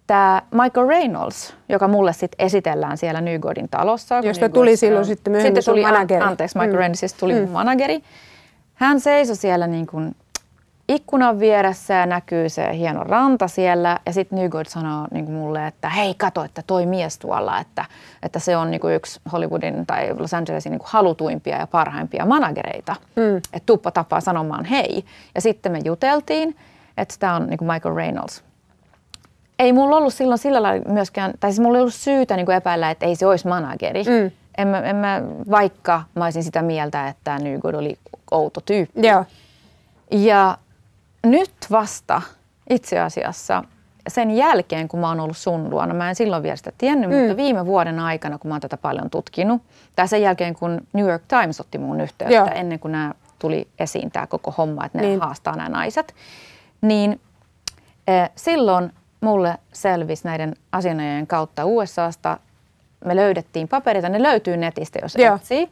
tämä 0.06 0.42
Michael 0.50 0.88
Reynolds, 0.88 1.54
joka 1.68 1.88
mulle 1.88 2.12
sitten 2.12 2.46
esitellään 2.46 2.98
siellä 2.98 3.20
Nygodin 3.20 3.68
talossa. 3.68 4.20
Josta 4.22 4.48
tuli 4.48 4.76
silloin 4.76 5.06
sitten 5.06 5.30
myöhemmin 5.30 5.62
sitten 5.62 5.74
tuli, 5.74 5.82
manageri. 5.82 6.24
Anteeksi, 6.24 6.58
Michael 6.58 6.72
mm. 6.72 6.78
Reynolds 6.78 7.14
tuli 7.20 7.34
mm. 7.34 7.50
manageri. 7.50 8.02
Hän 8.82 9.00
seisoi 9.00 9.36
siellä 9.36 9.66
niin 9.66 9.86
kuin 9.86 10.16
ikkunan 10.88 11.40
vieressä 11.40 11.94
ja 11.94 12.06
näkyy 12.06 12.48
se 12.48 12.76
hieno 12.76 13.04
ranta 13.04 13.48
siellä. 13.48 13.98
Ja 14.06 14.12
sitten 14.12 14.38
Nygod 14.38 14.66
sanoo 14.68 15.06
niin 15.10 15.24
kuin 15.24 15.34
mulle, 15.34 15.66
että 15.66 15.88
hei 15.88 16.14
kato, 16.14 16.44
että 16.44 16.62
toi 16.66 16.86
mies 16.86 17.18
tuolla, 17.18 17.60
että, 17.60 17.84
että 18.22 18.38
se 18.38 18.56
on 18.56 18.70
niin 18.70 18.80
kuin 18.80 18.94
yksi 18.94 19.20
Hollywoodin 19.32 19.86
tai 19.86 20.14
Los 20.18 20.34
Angelesin 20.34 20.70
niin 20.70 20.78
kuin 20.78 20.88
halutuimpia 20.90 21.56
ja 21.56 21.66
parhaimpia 21.66 22.26
managereita. 22.26 22.96
Mm. 23.16 23.36
Että 23.36 23.66
tuppa 23.66 23.90
tapaa 23.90 24.20
sanomaan 24.20 24.64
hei. 24.64 25.04
Ja 25.34 25.40
sitten 25.40 25.72
me 25.72 25.80
juteltiin, 25.84 26.56
että 26.96 27.14
tämä 27.18 27.36
on 27.36 27.46
niin 27.46 27.58
kuin 27.58 27.72
Michael 27.72 27.94
Reynolds. 27.94 28.44
Ei 29.58 29.72
mulla 29.72 29.96
ollut 29.96 30.14
silloin 30.14 30.38
sillä 30.38 30.62
lailla 30.62 30.92
myöskään, 30.92 31.32
tai 31.40 31.50
siis 31.52 31.60
mulla 31.60 31.78
ei 31.78 31.82
ollut 31.82 31.94
syytä 31.94 32.36
niin 32.36 32.46
kuin 32.46 32.56
epäillä, 32.56 32.90
että 32.90 33.06
ei 33.06 33.16
se 33.16 33.26
olisi 33.26 33.48
manageri. 33.48 34.02
Mm. 34.02 34.30
En 34.58 34.68
mä, 34.68 34.78
en 34.78 34.96
mä, 34.96 35.22
vaikka 35.50 36.02
mä 36.14 36.24
olisin 36.24 36.44
sitä 36.44 36.62
mieltä, 36.62 37.08
että 37.08 37.38
Nygod 37.38 37.74
oli 37.74 37.98
outo 38.30 38.60
tyyppi. 38.60 39.06
Joo. 39.06 39.24
Ja 40.10 40.58
nyt 41.26 41.52
vasta 41.70 42.22
itse 42.70 43.00
asiassa 43.00 43.64
sen 44.08 44.30
jälkeen, 44.30 44.88
kun 44.88 45.00
mä 45.00 45.08
oon 45.08 45.20
ollut 45.20 45.36
sun 45.36 45.70
luona, 45.70 45.94
mä 45.94 46.08
en 46.08 46.14
silloin 46.14 46.42
vielä 46.42 46.56
sitä 46.56 46.72
tiennyt, 46.78 47.10
mm. 47.10 47.16
mutta 47.16 47.36
viime 47.36 47.66
vuoden 47.66 47.98
aikana, 47.98 48.38
kun 48.38 48.48
mä 48.48 48.54
oon 48.54 48.60
tätä 48.60 48.76
paljon 48.76 49.10
tutkinut, 49.10 49.62
tai 49.96 50.08
sen 50.08 50.22
jälkeen, 50.22 50.54
kun 50.54 50.80
New 50.92 51.08
York 51.08 51.22
Times 51.28 51.60
otti 51.60 51.78
mun 51.78 52.00
yhteyttä, 52.00 52.34
Joo. 52.34 52.48
ennen 52.54 52.78
kuin 52.78 52.92
nämä 52.92 53.14
tuli 53.38 53.68
esiin 53.78 54.10
tämä 54.10 54.26
koko 54.26 54.54
homma, 54.58 54.86
että 54.86 54.98
ne 54.98 55.06
niin. 55.06 55.20
haastaa 55.20 55.56
nämä 55.56 55.68
naiset, 55.68 56.14
niin 56.80 57.20
eh, 58.06 58.30
silloin 58.36 58.92
mulle 59.20 59.58
selvisi 59.72 60.24
näiden 60.24 60.54
asianajajien 60.72 61.26
kautta 61.26 61.64
USAsta, 61.64 62.38
me 63.04 63.16
löydettiin 63.16 63.68
paperita, 63.68 64.08
ne 64.08 64.22
löytyy 64.22 64.56
netistä, 64.56 64.98
jos 65.02 65.14
Joo. 65.14 65.36
etsii, 65.36 65.68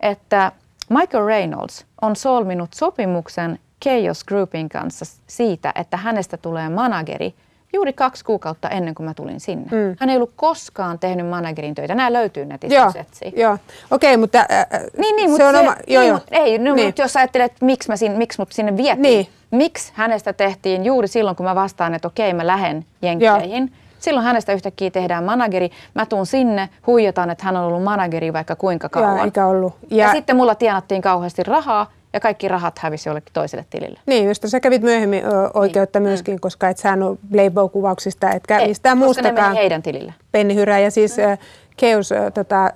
että 0.00 0.52
Michael 0.88 1.26
Reynolds 1.26 1.86
on 2.02 2.16
solminut 2.16 2.74
sopimuksen 2.74 3.58
Chaos 3.84 4.24
Groupin 4.24 4.68
kanssa 4.68 5.04
siitä, 5.26 5.72
että 5.74 5.96
hänestä 5.96 6.36
tulee 6.36 6.68
manageri 6.68 7.34
juuri 7.72 7.92
kaksi 7.92 8.24
kuukautta 8.24 8.68
ennen 8.68 8.94
kuin 8.94 9.04
mä 9.04 9.14
tulin 9.14 9.40
sinne. 9.40 9.64
Mm. 9.70 9.96
Hän 10.00 10.10
ei 10.10 10.16
ollut 10.16 10.32
koskaan 10.36 10.98
tehnyt 10.98 11.26
managerin 11.26 11.74
töitä. 11.74 11.94
Nämä 11.94 12.12
löytyy 12.12 12.44
netistä, 12.44 12.74
joo, 12.74 12.92
joo. 13.36 13.52
okei, 13.90 14.10
okay, 14.10 14.16
mutta 14.16 14.38
äh, 14.38 14.66
niin, 14.98 15.16
niin, 15.16 15.36
se 15.36 15.44
on 15.44 15.54
se, 15.54 15.60
oma... 15.60 15.76
Joo, 15.86 16.02
niin, 16.02 16.08
joo. 16.08 16.18
Mut, 16.18 16.28
ei, 16.30 16.58
no, 16.58 16.74
niin. 16.74 16.86
mutta 16.86 17.02
jos 17.02 17.16
ajattelet, 17.16 17.52
että 17.52 17.64
miksi, 17.64 17.88
mä 17.88 17.96
sinne, 17.96 18.18
miksi 18.18 18.40
mut 18.40 18.52
sinne 18.52 18.76
vietiin, 18.76 19.02
niin. 19.02 19.28
miksi 19.50 19.92
hänestä 19.94 20.32
tehtiin 20.32 20.84
juuri 20.84 21.08
silloin, 21.08 21.36
kun 21.36 21.46
mä 21.46 21.54
vastaan, 21.54 21.94
että 21.94 22.08
okei, 22.08 22.28
okay, 22.28 22.36
mä 22.36 22.46
lähden 22.46 22.84
jenkkeihin, 23.02 23.62
joo 23.62 23.85
Silloin 23.98 24.26
hänestä 24.26 24.52
yhtäkkiä 24.52 24.90
tehdään 24.90 25.24
manageri. 25.24 25.70
Mä 25.94 26.06
tuun 26.06 26.26
sinne, 26.26 26.68
huijataan, 26.86 27.30
että 27.30 27.44
hän 27.44 27.56
on 27.56 27.64
ollut 27.64 27.82
manageri 27.82 28.32
vaikka 28.32 28.56
kuinka 28.56 28.88
kauan. 28.88 29.16
Ja, 29.16 29.24
eikä 29.24 29.46
ollut. 29.46 29.74
Ja, 29.90 30.06
ja 30.06 30.12
sitten 30.12 30.36
mulla 30.36 30.54
tienattiin 30.54 31.02
kauheasti 31.02 31.42
rahaa 31.42 31.92
ja 32.12 32.20
kaikki 32.20 32.48
rahat 32.48 32.78
hävisi 32.78 33.08
jollekin 33.08 33.32
toiselle 33.32 33.64
tilille. 33.70 34.00
Niin, 34.06 34.28
josta 34.28 34.48
sä 34.48 34.60
kävit 34.60 34.82
myöhemmin 34.82 35.24
ö, 35.24 35.50
oikeutta 35.54 36.00
niin. 36.00 36.08
myöskin, 36.08 36.34
mm. 36.34 36.40
koska 36.40 36.68
et 36.68 36.78
saanut 36.78 37.20
Playboy-kuvauksista, 37.32 38.30
etkä 38.30 38.58
Ei, 38.58 38.68
mistään 38.68 38.98
muustakaan. 38.98 39.34
Koska 39.34 39.42
ne 39.42 39.48
meni 39.48 39.60
heidän 39.60 39.82
tilille. 39.82 40.14
Pennihyrä 40.32 40.78
ja 40.78 40.90
siis 40.90 41.16
mm. 41.16 41.38
Keus 41.76 42.10
tota, 42.34 42.70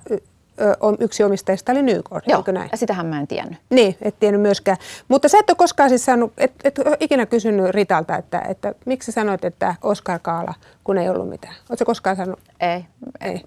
yksi 0.99 1.23
omistajista 1.23 1.71
oli 1.71 1.81
Nykort, 1.81 2.25
Joo, 2.27 2.43
näin? 2.51 2.69
ja 2.71 2.77
sitähän 2.77 3.05
mä 3.05 3.19
en 3.19 3.27
tiennyt. 3.27 3.59
Niin, 3.69 3.97
et 4.01 4.15
tiennyt 4.19 4.41
myöskään. 4.41 4.77
Mutta 5.07 5.29
sä 5.29 5.37
et 5.39 5.49
ole 5.49 5.55
koskaan 5.55 5.89
siis 5.89 6.05
saanut, 6.05 6.33
et, 6.37 6.51
et 6.63 6.77
ole 6.77 6.97
ikinä 6.99 7.25
kysynyt 7.25 7.69
Ritalta, 7.69 8.17
että, 8.17 8.39
että 8.39 8.73
miksi 8.85 9.11
sanoit, 9.11 9.45
että 9.45 9.75
Oscar 9.81 10.19
Kaala, 10.19 10.53
kun 10.83 10.97
ei 10.97 11.09
ollut 11.09 11.29
mitään. 11.29 11.53
Oletko 11.69 11.85
koskaan 11.85 12.15
sanonut? 12.15 12.39
Ei. 12.59 12.85
ei. 13.21 13.41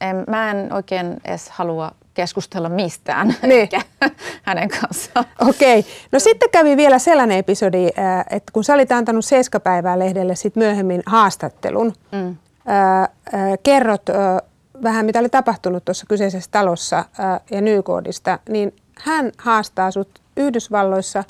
En, 0.00 0.24
mä 0.28 0.50
en 0.50 0.72
oikein 0.72 1.20
edes 1.24 1.50
halua 1.50 1.90
keskustella 2.14 2.68
mistään 2.68 3.34
niin. 3.42 3.68
hänen 4.42 4.68
kanssaan. 4.68 5.26
Okei. 5.48 5.78
Okay. 5.78 5.92
No 6.12 6.18
sitten 6.18 6.50
kävi 6.50 6.76
vielä 6.76 6.98
sellainen 6.98 7.38
episodi, 7.38 7.88
että 8.30 8.52
kun 8.52 8.64
sä 8.64 8.74
olit 8.74 8.92
antanut 8.92 9.24
Seiskapäivää 9.24 9.98
lehdelle 9.98 10.34
sit 10.34 10.56
myöhemmin 10.56 11.02
haastattelun, 11.06 11.92
mm. 12.12 12.36
kerrot 13.62 14.02
vähän 14.82 15.06
mitä 15.06 15.18
oli 15.18 15.28
tapahtunut 15.28 15.84
tuossa 15.84 16.06
kyseisessä 16.08 16.50
talossa 16.50 17.04
ää, 17.18 17.40
ja 17.50 17.60
Nykoodista, 17.60 18.38
niin 18.48 18.76
hän 18.98 19.32
haastaa 19.38 19.90
sut 19.90 20.20
Yhdysvalloissa 20.36 21.24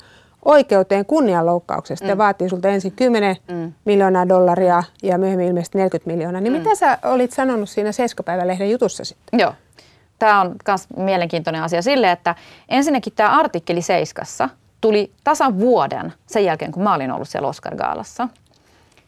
oikeuteen 0.45 1.05
kunnianloukkauksesta 1.05 2.05
mm. 2.05 2.09
ja 2.09 2.17
vaatii 2.17 2.49
sulta 2.49 2.69
ensin 2.69 2.91
10 2.91 3.35
mm. 3.51 3.73
miljoonaa 3.85 4.29
dollaria 4.29 4.83
ja 5.03 5.17
myöhemmin 5.17 5.47
ilmeisesti 5.47 5.77
40 5.77 6.11
miljoonaa. 6.11 6.41
Niin 6.41 6.53
mm. 6.53 6.59
mitä 6.59 6.75
sä 6.75 6.97
olit 7.03 7.31
sanonut 7.31 7.69
siinä 7.69 7.91
Seiskapäivälehden 7.91 8.71
jutussa 8.71 9.05
sitten? 9.05 9.39
Joo. 9.39 9.53
Tämä 10.19 10.41
on 10.41 10.55
myös 10.67 10.87
mielenkiintoinen 10.97 11.63
asia 11.63 11.81
sille, 11.81 12.11
että 12.11 12.35
ensinnäkin 12.69 13.13
tämä 13.15 13.39
artikkeli 13.39 13.81
Seiskassa 13.81 14.49
tuli 14.81 15.11
tasan 15.23 15.59
vuoden 15.59 16.13
sen 16.27 16.45
jälkeen, 16.45 16.71
kun 16.71 16.83
mä 16.83 16.93
olin 16.93 17.11
ollut 17.11 17.29
siellä 17.29 17.47
Oscar-gaalassa. 17.47 18.27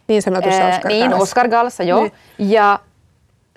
Niin 0.08 0.22
sanotussa 0.22 0.68
Oscar-gaalassa. 0.68 0.88
Niin, 0.88 1.14
Oscar-gaalassa, 1.14 1.84
joo. 1.84 2.02
Niin. 2.02 2.14
Ja 2.38 2.80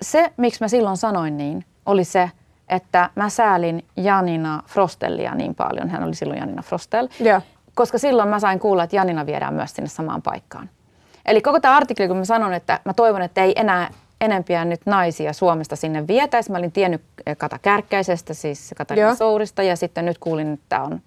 se, 0.01 0.33
miksi 0.37 0.63
mä 0.63 0.67
silloin 0.67 0.97
sanoin 0.97 1.37
niin, 1.37 1.65
oli 1.85 2.03
se, 2.03 2.31
että 2.69 3.09
mä 3.15 3.29
säälin 3.29 3.85
Janina 3.97 4.63
Frostellia 4.67 5.35
niin 5.35 5.55
paljon. 5.55 5.89
Hän 5.89 6.03
oli 6.03 6.15
silloin 6.15 6.39
Janina 6.39 6.61
Frostel. 6.61 7.07
Yeah. 7.21 7.43
Koska 7.75 7.97
silloin 7.97 8.29
mä 8.29 8.39
sain 8.39 8.59
kuulla, 8.59 8.83
että 8.83 8.95
Janina 8.95 9.25
viedään 9.25 9.53
myös 9.53 9.75
sinne 9.75 9.89
samaan 9.89 10.21
paikkaan. 10.21 10.69
Eli 11.25 11.41
koko 11.41 11.59
tämä 11.59 11.75
artikkeli, 11.75 12.07
kun 12.07 12.17
mä 12.17 12.25
sanon, 12.25 12.53
että 12.53 12.79
mä 12.85 12.93
toivon, 12.93 13.21
että 13.21 13.43
ei 13.43 13.53
enää 13.55 13.89
enempiä 14.21 14.65
nyt 14.65 14.81
naisia 14.85 15.33
Suomesta 15.33 15.75
sinne 15.75 16.07
vietäisi. 16.07 16.51
Mä 16.51 16.57
olin 16.57 16.71
tiennyt 16.71 17.01
Kata 17.37 17.59
Kärkkäisestä, 17.59 18.33
siis 18.33 18.73
Katarina 18.77 19.15
Sourista, 19.15 19.63
ja 19.63 19.75
sitten 19.75 20.05
nyt 20.05 20.17
kuulin, 20.17 20.53
että 20.53 20.65
tämä 20.69 20.83
on, 20.83 21.01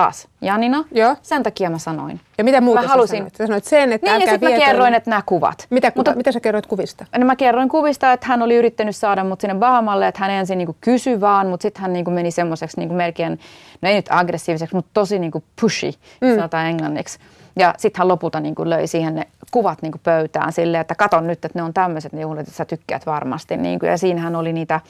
taas 0.00 0.28
Janina. 0.40 0.84
Joo. 0.92 1.16
Sen 1.22 1.42
takia 1.42 1.70
mä 1.70 1.78
sanoin. 1.78 2.20
Ja 2.38 2.44
mitä 2.44 2.60
muuta 2.60 2.80
Mä 2.80 2.86
sä 2.86 2.92
halusin- 2.92 3.16
sanoit? 3.16 3.36
Sä 3.36 3.46
sanoit 3.46 3.64
sen, 3.64 3.92
että 3.92 4.10
Niin, 4.10 4.20
ja 4.22 4.30
sitten 4.30 4.52
mä 4.52 4.58
kerroin, 4.66 4.94
että 4.94 5.10
nämä 5.10 5.22
kuvat. 5.26 5.66
Mitä, 5.70 5.88
Mutta- 5.88 6.10
Mutta, 6.10 6.16
mitä 6.16 6.32
sä 6.32 6.40
kerroit 6.40 6.66
kuvista? 6.66 7.06
No 7.18 7.26
mä 7.26 7.36
kerroin 7.36 7.68
kuvista, 7.68 8.12
että 8.12 8.26
hän 8.26 8.42
oli 8.42 8.56
yrittänyt 8.56 8.96
saada 8.96 9.24
mut 9.24 9.40
sinne 9.40 9.54
Bahamalle, 9.54 10.08
että 10.08 10.20
hän 10.20 10.30
ensin 10.30 10.58
niinku 10.58 10.76
kysyi 10.80 11.20
vaan, 11.20 11.46
mutta 11.46 11.62
sitten 11.62 11.82
hän 11.82 11.92
niinku 11.92 12.10
meni 12.10 12.30
semmoiseksi 12.30 12.76
niinku 12.76 12.94
melkein, 12.94 13.40
no 13.82 13.88
ei 13.88 13.94
nyt 13.94 14.06
aggressiiviseksi, 14.10 14.76
mutta 14.76 14.90
tosi 14.94 15.18
niinku 15.18 15.44
pushy, 15.60 15.90
mm. 16.20 16.34
sanotaan 16.34 16.66
englanniksi. 16.66 17.18
Ja 17.56 17.74
sitten 17.78 17.98
hän 17.98 18.08
lopulta 18.08 18.40
niinku 18.40 18.70
löi 18.70 18.86
siihen 18.86 19.14
ne 19.14 19.26
kuvat 19.50 19.82
niinku 19.82 19.98
pöytään 20.02 20.52
silleen, 20.52 20.80
että 20.80 20.94
katon 20.94 21.26
nyt, 21.26 21.44
että 21.44 21.58
ne 21.58 21.62
on 21.62 21.74
tämmöiset 21.74 22.12
juhlat, 22.20 22.40
että 22.40 22.54
sä 22.54 22.64
tykkäät 22.64 23.06
varmasti. 23.06 23.56
Niinku. 23.56 23.86
Ja 23.86 23.98
siinähän 23.98 24.36
oli 24.36 24.52
niitä 24.52 24.80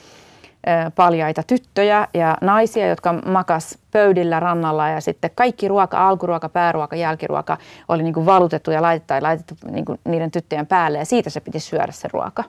paljaita 0.95 1.43
tyttöjä 1.43 2.07
ja 2.13 2.37
naisia, 2.41 2.87
jotka 2.87 3.13
makas 3.13 3.77
pöydillä 3.91 4.39
rannalla 4.39 4.89
ja 4.89 5.01
sitten 5.01 5.31
kaikki 5.35 5.67
ruoka, 5.67 6.07
alkuruoka, 6.07 6.49
pääruoka, 6.49 6.95
jälkiruoka 6.95 7.57
oli 7.87 8.03
niinku 8.03 8.25
valutettu 8.25 8.71
ja 8.71 8.81
laitettu, 8.81 9.07
tai 9.07 9.21
laitettu 9.21 9.55
niinku 9.71 9.97
niiden 10.05 10.31
tyttöjen 10.31 10.67
päälle 10.67 10.97
ja 10.97 11.05
siitä 11.05 11.29
se 11.29 11.39
piti 11.39 11.59
syödä 11.59 11.91
se 11.91 12.07
ruoka. 12.13 12.43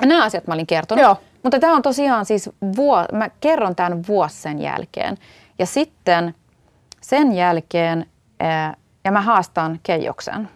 Ja 0.00 0.06
nämä 0.06 0.24
asiat 0.24 0.46
mä 0.46 0.54
olin 0.54 0.66
kertonut. 0.66 1.02
Joo. 1.02 1.16
Mutta 1.42 1.60
tämä 1.60 1.76
on 1.76 1.82
tosiaan 1.82 2.24
siis, 2.24 2.50
vuo, 2.76 3.04
mä 3.12 3.28
kerron 3.40 3.76
tämän 3.76 4.02
vuosi 4.08 4.36
sen 4.36 4.60
jälkeen. 4.60 5.18
Ja 5.58 5.66
sitten 5.66 6.34
sen 7.00 7.32
jälkeen, 7.32 8.06
ää, 8.40 8.76
ja 9.04 9.12
mä 9.12 9.20
haastan 9.20 9.80
Keijoksen. 9.82 10.48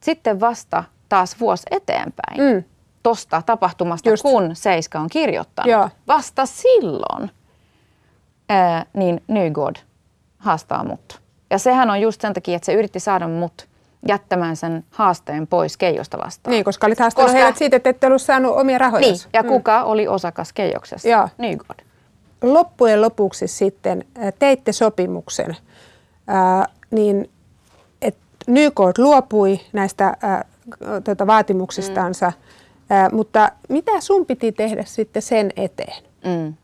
Sitten 0.00 0.40
vasta 0.40 0.84
taas 1.08 1.40
vuosi 1.40 1.62
eteenpäin 1.70 2.38
Mm. 2.38 2.64
Tosta 3.02 3.42
tapahtumasta, 3.46 4.08
Just. 4.08 4.22
kun 4.22 4.56
Seiska 4.56 5.00
on 5.00 5.08
kirjoittanut. 5.08 5.70
Joo. 5.70 5.88
Vasta 6.08 6.46
silloin 6.46 7.30
ää, 8.48 8.86
niin 8.92 9.22
Nygård 9.28 9.76
haastaa 10.38 10.84
mut. 10.84 11.20
Ja 11.50 11.58
sehän 11.58 11.90
on 11.90 12.00
just 12.00 12.20
sen 12.20 12.32
takia, 12.34 12.56
että 12.56 12.66
se 12.66 12.72
yritti 12.74 13.00
saada 13.00 13.28
mut 13.28 13.68
jättämään 14.08 14.56
sen 14.56 14.84
haasteen 14.90 15.46
pois 15.46 15.76
Keijosta 15.76 16.18
vastaan. 16.18 16.50
Niin, 16.52 16.64
koska 16.64 16.86
olit 16.86 16.98
haastanut 16.98 17.26
Koska- 17.30 17.38
heidät 17.38 17.56
siitä, 17.56 17.76
että 17.76 17.90
ette 17.90 18.06
ollut 18.06 18.22
saanut 18.22 18.56
omia 18.56 18.78
rahoja. 18.78 19.00
Niin, 19.00 19.16
ja 19.32 19.44
kuka 19.44 19.82
oli 19.82 20.08
osakas 20.08 20.52
Keijoksessa? 20.52 21.08
Joo. 21.08 21.28
Nygård. 21.38 21.80
Loppujen 22.42 23.02
lopuksi 23.02 23.46
sitten 23.48 24.04
äh, 24.22 24.32
teitte 24.38 24.72
sopimuksen, 24.72 25.56
ää, 26.26 26.66
niin 26.90 27.30
että 28.02 28.20
Nykort 28.46 28.98
luopui 28.98 29.60
näistä 29.72 30.16
ää, 30.22 30.44
tuota, 31.04 31.26
vaatimuksistansa, 31.26 32.32
Mm. 32.36 32.61
Ää, 32.92 33.08
mutta 33.12 33.52
mitä 33.68 34.00
sun 34.00 34.26
piti 34.26 34.52
tehdä 34.52 34.84
sitten 34.84 35.22
sen 35.22 35.50
eteen? 35.56 36.02
Mm. 36.24 36.54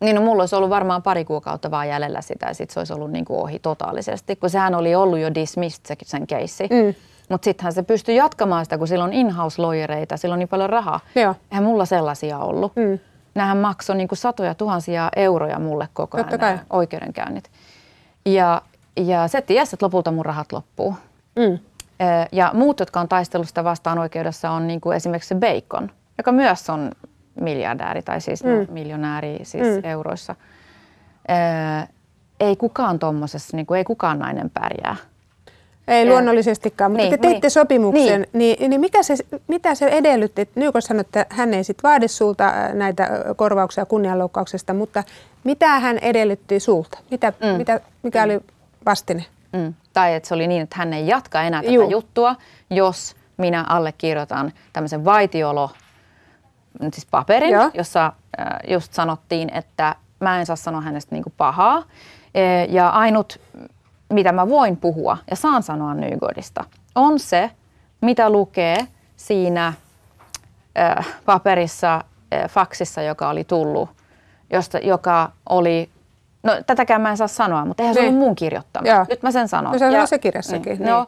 Niin 0.00 0.16
no, 0.16 0.22
mulla 0.22 0.42
olisi 0.42 0.56
ollut 0.56 0.70
varmaan 0.70 1.02
pari 1.02 1.24
kuukautta 1.24 1.70
vaan 1.70 1.88
jäljellä 1.88 2.20
sitä 2.20 2.46
ja 2.46 2.54
sitten 2.54 2.74
se 2.74 2.80
olisi 2.80 2.92
ollut 2.92 3.10
niin 3.10 3.24
kuin 3.24 3.40
ohi 3.40 3.58
totaalisesti, 3.58 4.36
kun 4.36 4.50
sehän 4.50 4.74
oli 4.74 4.94
ollut 4.94 5.18
jo 5.18 5.34
dismissed 5.34 5.86
se, 5.86 5.96
sen 6.02 6.26
keissi. 6.26 6.64
Mm. 6.64 6.94
Mutta 7.28 7.44
sittenhän 7.44 7.72
se 7.72 7.82
pystyi 7.82 8.16
jatkamaan 8.16 8.64
sitä, 8.64 8.78
kun 8.78 8.88
sillä 8.88 9.04
on 9.04 9.12
in-house 9.12 9.62
lawyereita, 9.62 10.16
sillä 10.16 10.32
on 10.32 10.38
niin 10.38 10.48
paljon 10.48 10.70
rahaa. 10.70 11.00
Joo. 11.14 11.34
Eihän 11.50 11.64
mulla 11.64 11.84
sellaisia 11.84 12.38
ollut. 12.38 12.76
Mm. 12.76 12.98
Nämähän 13.34 13.56
maksoi 13.56 13.96
niin 13.96 14.08
kuin 14.08 14.18
satoja 14.18 14.54
tuhansia 14.54 15.10
euroja 15.16 15.58
mulle 15.58 15.88
koko 15.92 16.16
ajan 16.16 16.28
nämä 16.40 16.58
oikeudenkäynnit. 16.70 17.50
Ja, 18.24 18.62
ja 18.96 19.28
se 19.28 19.42
tiesi, 19.42 19.76
että 19.76 19.86
lopulta 19.86 20.10
mun 20.10 20.24
rahat 20.24 20.52
loppuu. 20.52 20.94
Mm. 21.36 21.58
Ja 22.32 22.50
muut, 22.54 22.80
jotka 22.80 23.00
on 23.00 23.08
taistellut 23.08 23.48
sitä 23.48 23.64
vastaan 23.64 23.98
oikeudessa, 23.98 24.50
on 24.50 24.66
niin 24.66 24.80
kuin 24.80 24.96
esimerkiksi 24.96 25.28
se 25.28 25.34
Bacon, 25.34 25.90
joka 26.18 26.32
myös 26.32 26.70
on 26.70 26.90
miljardääri 27.40 28.02
tai 28.02 28.20
siis 28.20 28.44
mm. 28.44 28.72
miljonääri 28.72 29.38
siis 29.42 29.76
mm. 29.76 29.84
euroissa. 29.84 30.34
Ei 32.40 32.56
kukaan 32.56 32.98
tuommoisessa, 32.98 33.56
niin 33.56 33.66
kuin, 33.66 33.78
ei 33.78 33.84
kukaan 33.84 34.18
nainen 34.18 34.50
pärjää. 34.50 34.96
Ei 35.88 36.08
luonnollisestikaan, 36.08 36.90
mutta 36.90 37.02
Niin, 37.02 37.10
te 37.10 37.16
teitte 37.18 37.46
niin. 37.46 37.50
sopimuksen, 37.50 38.26
Niin. 38.32 38.56
niin, 38.58 38.70
niin 38.70 38.80
mikä 38.80 39.02
se, 39.02 39.14
mitä 39.48 39.74
se 39.74 39.86
edellytti? 39.86 40.48
Nykos 40.54 40.84
sanoi, 40.84 41.00
että 41.00 41.26
hän 41.28 41.54
ei 41.54 41.64
sitten 41.64 41.90
vaadi 41.90 42.08
sulta 42.08 42.44
ää, 42.44 42.74
näitä 42.74 43.02
ää, 43.02 43.34
korvauksia 43.36 43.86
kunnianloukkauksesta, 43.86 44.74
mutta 44.74 45.04
mitä 45.44 45.80
hän 45.80 45.98
edellytti 45.98 46.60
sulta? 46.60 46.98
Mitä, 47.10 47.32
mm. 47.40 47.56
mitä, 47.56 47.80
mikä 48.02 48.22
oli 48.22 48.40
vastine? 48.86 49.24
Mm. 49.52 49.74
Tai 49.92 50.14
että 50.14 50.28
se 50.28 50.34
oli 50.34 50.46
niin, 50.46 50.62
että 50.62 50.76
hän 50.78 50.92
ei 50.92 51.06
jatka 51.06 51.42
enää 51.42 51.62
tätä 51.62 51.72
Juu. 51.74 51.90
juttua, 51.90 52.36
jos 52.70 53.16
minä 53.36 53.64
allekirjoitan 53.68 54.52
tämmöisen 54.72 55.04
vaitiolo, 55.04 55.70
siis 56.92 57.06
paperin, 57.10 57.50
Joo. 57.50 57.70
jossa 57.74 58.06
äh, 58.40 58.46
just 58.68 58.92
sanottiin, 58.92 59.50
että 59.54 59.96
mä 60.20 60.40
en 60.40 60.46
saa 60.46 60.56
sanoa 60.56 60.80
hänestä 60.80 61.14
niinku 61.14 61.32
pahaa. 61.36 61.82
E, 62.34 62.64
Ja 62.64 62.88
ainut, 62.88 63.40
mitä 64.12 64.32
mä 64.32 64.48
voin 64.48 64.76
puhua 64.76 65.18
ja 65.30 65.36
saan 65.36 65.62
sanoa 65.62 65.94
Nygårdista, 65.94 66.64
on 66.94 67.18
se, 67.18 67.50
mitä 68.00 68.30
lukee 68.30 68.78
siinä 69.16 69.66
äh, 70.78 71.06
paperissa, 71.26 71.94
äh, 72.34 72.50
faksissa, 72.50 73.02
joka 73.02 73.28
oli 73.28 73.44
tullut, 73.44 73.90
josta, 74.52 74.78
joka 74.78 75.32
oli, 75.48 75.90
no 76.42 76.52
tätäkään 76.66 77.00
mä 77.00 77.10
en 77.10 77.16
saa 77.16 77.28
sanoa, 77.28 77.64
mutta 77.64 77.82
eihän 77.82 77.94
se 77.94 78.00
Niin. 78.00 78.08
ollut 78.08 78.24
mun 78.26 78.34
kirjoittama. 78.36 78.88
Joo. 78.88 79.06
Nyt 79.08 79.22
mä 79.22 79.30
sen 79.30 79.48
sanon. 79.48 79.72
No 79.72 79.78
se 79.78 79.86
on 79.86 79.92
Ja- 79.92 80.06
se 80.06 80.18
kirjassakin, 80.18 80.72
Mm. 80.72 80.78
niin. 80.84 80.90
No, 80.90 81.06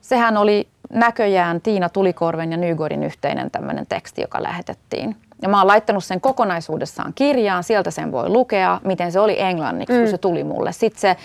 sehän 0.00 0.36
oli 0.36 0.68
näköjään 0.92 1.60
Tiina 1.60 1.88
Tulikorven 1.88 2.50
ja 2.52 2.56
Nygårdin 2.58 3.02
yhteinen 3.04 3.50
tämmöinen 3.50 3.86
teksti, 3.86 4.20
joka 4.20 4.42
lähetettiin. 4.42 5.16
Ja 5.42 5.48
mä 5.48 5.58
oon 5.58 5.66
laittanut 5.66 6.04
sen 6.04 6.20
kokonaisuudessaan 6.20 7.12
kirjaan, 7.14 7.64
sieltä 7.64 7.90
sen 7.90 8.12
voi 8.12 8.28
lukea, 8.28 8.80
miten 8.84 9.12
se 9.12 9.20
oli 9.20 9.40
englanniksi, 9.40 9.92
mm. 9.94 9.98
kun 10.00 10.08
se 10.10 10.18
tuli 10.18 10.44
mulle. 10.44 10.72
Sitten 10.72 11.00
se 11.00 11.16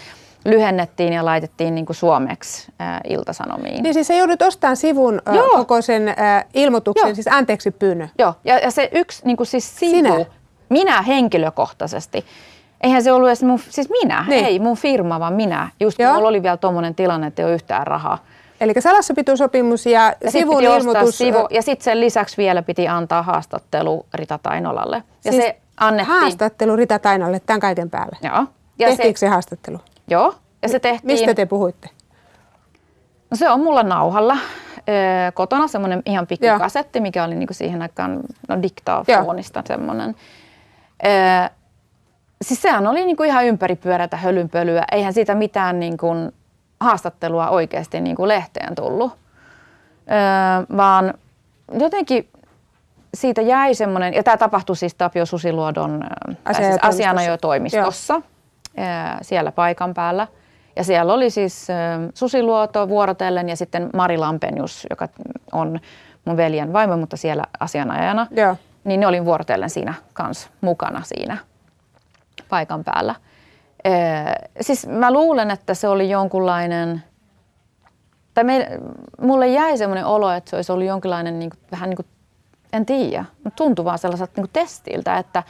lyhennettiin 0.46 1.14
ja 1.14 1.26
laitettiin 1.26 1.76
niin 1.76 1.86
kuin 1.86 1.96
suomeksi 1.96 2.72
äh, 2.82 3.00
iltasanomiin. 3.10 3.84
Niin 3.84 3.94
siis 3.94 4.08
sä 4.08 4.14
joudut 4.14 4.42
ostamaan 4.42 4.78
sivun 4.78 5.22
ää, 5.26 5.36
Joo. 5.36 5.50
koko 5.50 5.82
sen 5.82 6.14
ää, 6.18 6.46
ilmoituksen, 6.54 7.08
Joo. 7.08 7.16
siis 7.16 7.28
anteeksi 7.28 7.72
pyynnö. 7.72 8.08
Joo, 8.20 8.34
ja, 8.44 8.60
ja 8.60 8.72
se 8.72 8.90
yksi 8.92 9.22
niin 9.26 9.38
kuin 9.38 9.48
siis 9.48 9.80
sivu, 9.80 9.92
Sinä? 9.96 10.26
minä 10.70 11.02
henkilökohtaisesti, 11.02 12.26
eihän 12.84 13.04
se 13.04 13.12
ollut 13.12 13.30
edes 13.30 13.44
mun, 13.44 13.60
siis 13.60 13.90
minä, 13.90 14.26
Niin. 14.28 14.46
ei 14.46 14.60
mun 14.60 14.78
firma, 14.78 15.20
vaan 15.20 15.34
minä. 15.34 15.70
Just 15.80 15.98
kun 15.98 16.04
Joo. 16.06 16.14
mulla 16.14 16.30
oli 16.30 16.44
vielä 16.44 16.58
tuommoinen 16.58 16.96
tilanne, 16.96 17.28
että 17.28 17.42
ei 17.42 17.46
ole 17.46 17.54
yhtään 17.54 17.88
rahaa. 17.88 18.18
Eli 18.62 18.74
salassapitosopimus 18.80 19.86
ja, 19.86 20.14
Ja 20.24 20.32
sivun 20.32 20.64
ilmoitus. 20.64 21.18
sivu, 21.18 21.48
ja 21.50 21.62
sitten 21.62 21.84
sen 21.84 22.00
lisäksi 22.00 22.38
vielä 22.38 22.62
piti 22.62 22.88
antaa 22.88 23.22
haastattelu 23.24 24.06
Rita 24.14 24.40
Tainolalle. 24.44 25.04
Ja 25.26 25.32
siis 25.32 25.44
se 25.44 25.58
annettiin. 25.78 26.20
Haastattelu 26.20 26.76
Rita 26.76 27.00
Tainolle 27.00 27.42
tämän 27.46 27.60
kaiken 27.60 27.90
päälle. 27.90 28.18
Joo. 28.24 28.46
Ja 28.80 28.88
Tehtiinkö 28.88 29.18
se, 29.18 29.26
se 29.26 29.28
haastattelu? 29.28 29.80
joo. 30.08 30.36
Ja 30.62 30.70
se 30.70 30.80
tehtiin. 30.80 31.08
Mistä 31.12 31.34
te 31.34 31.46
puhuitte? 31.46 31.90
No 33.32 33.38
se 33.38 33.50
on 33.50 33.60
mulla 33.60 33.84
nauhalla 33.84 34.38
öö, 34.90 35.32
kotona 35.34 35.68
semmoinen 35.68 36.02
ihan 36.06 36.28
pikku 36.28 36.46
kasetti, 36.60 37.00
mikä 37.00 37.24
oli 37.24 37.36
niinku 37.36 37.54
siihen 37.54 37.82
aikaan 37.82 38.20
no, 38.50 38.62
diktafoonista 38.62 39.64
semmoinen. 39.68 40.16
Öö, 41.06 41.12
siis 42.42 42.62
sehän 42.62 42.88
oli 42.88 43.06
niinku 43.06 43.24
ihan 43.24 43.46
ympäripyörätä 43.46 44.18
hölynpölyä. 44.18 44.84
Eihän 44.92 45.14
siitä 45.14 45.36
mitään 45.36 45.80
niinku 45.80 46.08
haastattelua 46.80 47.50
oikeasti 47.50 48.02
niinku 48.02 48.28
lehteen 48.28 48.76
tullut. 48.76 49.12
Öö, 49.12 50.78
vaan 50.78 51.14
jotenkin 51.80 52.28
siitä 53.14 53.42
jäi 53.42 53.76
semmoinen, 53.76 54.14
ja 54.14 54.24
tämä 54.24 54.38
tapahtui 54.38 54.76
siis 54.76 54.96
Tapio 54.96 55.26
Susiluodon 55.26 56.04
ö, 56.04 56.34
tai 56.44 56.54
siis 56.56 56.78
Asianajotoimistossa. 56.82 56.88
asianajotoimistossa 56.88 58.22
ö, 58.78 59.18
siellä 59.22 59.52
paikan 59.52 59.94
päällä. 59.94 60.28
Ja 60.76 60.84
siellä 60.84 61.14
oli 61.14 61.30
siis 61.30 61.68
ö, 61.70 61.74
Susiluoto 62.14 62.90
vuorotellen 62.90 63.50
ja 63.50 63.56
sitten 63.56 63.90
Mari 63.94 64.18
Lampenius, 64.18 64.88
joka 64.90 65.10
on 65.52 65.80
mun 66.26 66.38
veljen 66.38 66.74
vaimo, 66.74 66.98
mutta 66.98 67.18
siellä 67.18 67.44
asianajana. 67.60 68.28
Joo. 68.32 68.56
Niin 68.84 69.00
ne 69.00 69.08
olin 69.08 69.26
vuorotellen 69.26 69.70
siinä 69.70 69.94
kans 70.14 70.50
mukana 70.62 71.02
siinä 71.06 71.38
paikan 72.52 72.84
päällä. 72.84 73.16
Ö, 73.88 73.90
siis 74.62 74.88
mä 74.88 75.14
luulen, 75.14 75.52
että 75.52 75.74
se 75.74 75.88
oli 75.88 76.10
jonkunlainen, 76.10 77.04
tai 78.34 78.44
me, 78.44 78.70
mulle 79.22 79.48
jäi 79.48 79.78
semmoinen 79.78 80.06
olo, 80.06 80.32
että 80.32 80.50
se 80.50 80.56
olisi 80.56 80.72
ollut 80.72 80.88
jonkinlainen 80.88 81.40
niin 81.40 81.50
kuin, 81.50 81.60
vähän 81.72 81.90
niin 81.90 81.96
kuin, 81.98 82.06
en 82.74 82.86
tiedä, 82.86 83.26
mutta 83.44 83.56
tuntui 83.64 83.86
vaan 83.86 84.00
sellaiselta 84.00 84.34
niin 84.36 84.44
kuin 84.44 84.54
testiltä, 84.54 85.18
että, 85.18 85.44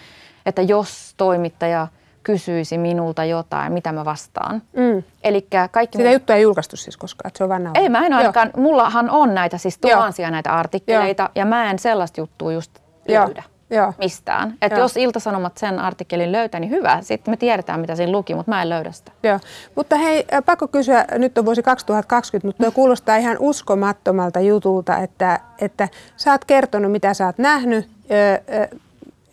että 0.46 0.62
jos 0.62 1.14
toimittaja 1.18 1.88
kysyisi 2.24 2.78
minulta 2.78 3.26
jotain, 3.26 3.74
mitä 3.74 3.92
mä 3.92 4.06
vastaan. 4.06 4.62
Mm. 4.74 5.04
Eli 5.24 5.48
kaikki 5.72 5.98
Sitä 5.98 6.10
mun- 6.10 6.14
juttua 6.14 6.36
ei 6.36 6.42
julkaistu 6.42 6.78
siis 6.78 6.98
koskaan, 6.98 7.28
että 7.28 7.38
se 7.38 7.44
on 7.44 7.50
nauha. 7.50 7.72
ei 7.76 7.90
mä 7.90 8.06
en 8.06 8.12
Joo. 8.12 8.18
ainakaan, 8.18 8.52
mullahan 8.58 9.10
on 9.10 9.36
näitä 9.36 9.58
siis 9.58 9.80
Joo. 9.84 9.96
tuhansia 9.98 10.32
näitä 10.32 10.54
artikkeleita 10.54 11.30
ja 11.36 11.46
mä 11.46 11.70
en 11.72 11.80
sellaista 11.80 12.22
juttua 12.22 12.52
just 12.52 12.80
Joo. 13.08 13.26
löydä 13.26 13.44
Joo. 13.72 13.94
mistään. 13.98 14.58
Että 14.62 14.80
jos 14.80 14.98
Iltasanomat 14.98 15.58
sen 15.58 15.80
artikkelin 15.80 16.32
löytää, 16.32 16.60
niin 16.60 16.72
hyvä. 16.72 17.02
Sitten 17.02 17.32
me 17.32 17.38
tiedetään, 17.38 17.80
mitä 17.80 17.96
siinä 17.96 18.12
luki, 18.12 18.36
mutta 18.36 18.52
mä 18.52 18.62
en 18.62 18.70
löydä 18.70 18.92
sitä. 18.92 19.12
Joo. 19.24 19.40
Mutta 19.76 19.96
hei, 19.96 20.26
pakko 20.46 20.68
kysyä, 20.68 21.06
nyt 21.12 21.38
on 21.38 21.46
vuosi 21.46 21.64
2020, 21.64 22.48
mutta 22.48 22.64
tuo 22.64 22.72
kuulostaa 22.72 23.16
ihan 23.16 23.38
uskomattomalta 23.40 24.40
jutulta, 24.40 24.98
että, 24.98 25.40
että 25.62 25.90
sä 26.18 26.32
oot 26.32 26.46
kertonut, 26.46 26.92
mitä 26.92 27.14
sä 27.14 27.26
oot 27.26 27.38
nähnyt, 27.38 27.90
ö, 28.12 28.42
ö, 28.56 28.78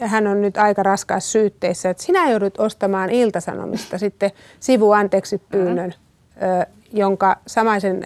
hän 0.06 0.26
on 0.26 0.42
nyt 0.42 0.56
aika 0.56 0.82
raskaassa 0.82 1.30
syytteissä, 1.30 1.90
että 1.90 2.02
sinä 2.02 2.30
joudut 2.30 2.60
ostamaan 2.60 3.10
Iltasanomista 3.10 3.98
sitten 4.08 4.30
sivu 4.60 4.92
anteeksi 4.92 5.38
pyynnön, 5.38 5.94
mm. 6.36 6.74
jonka 6.92 7.36
samaisen 7.46 8.04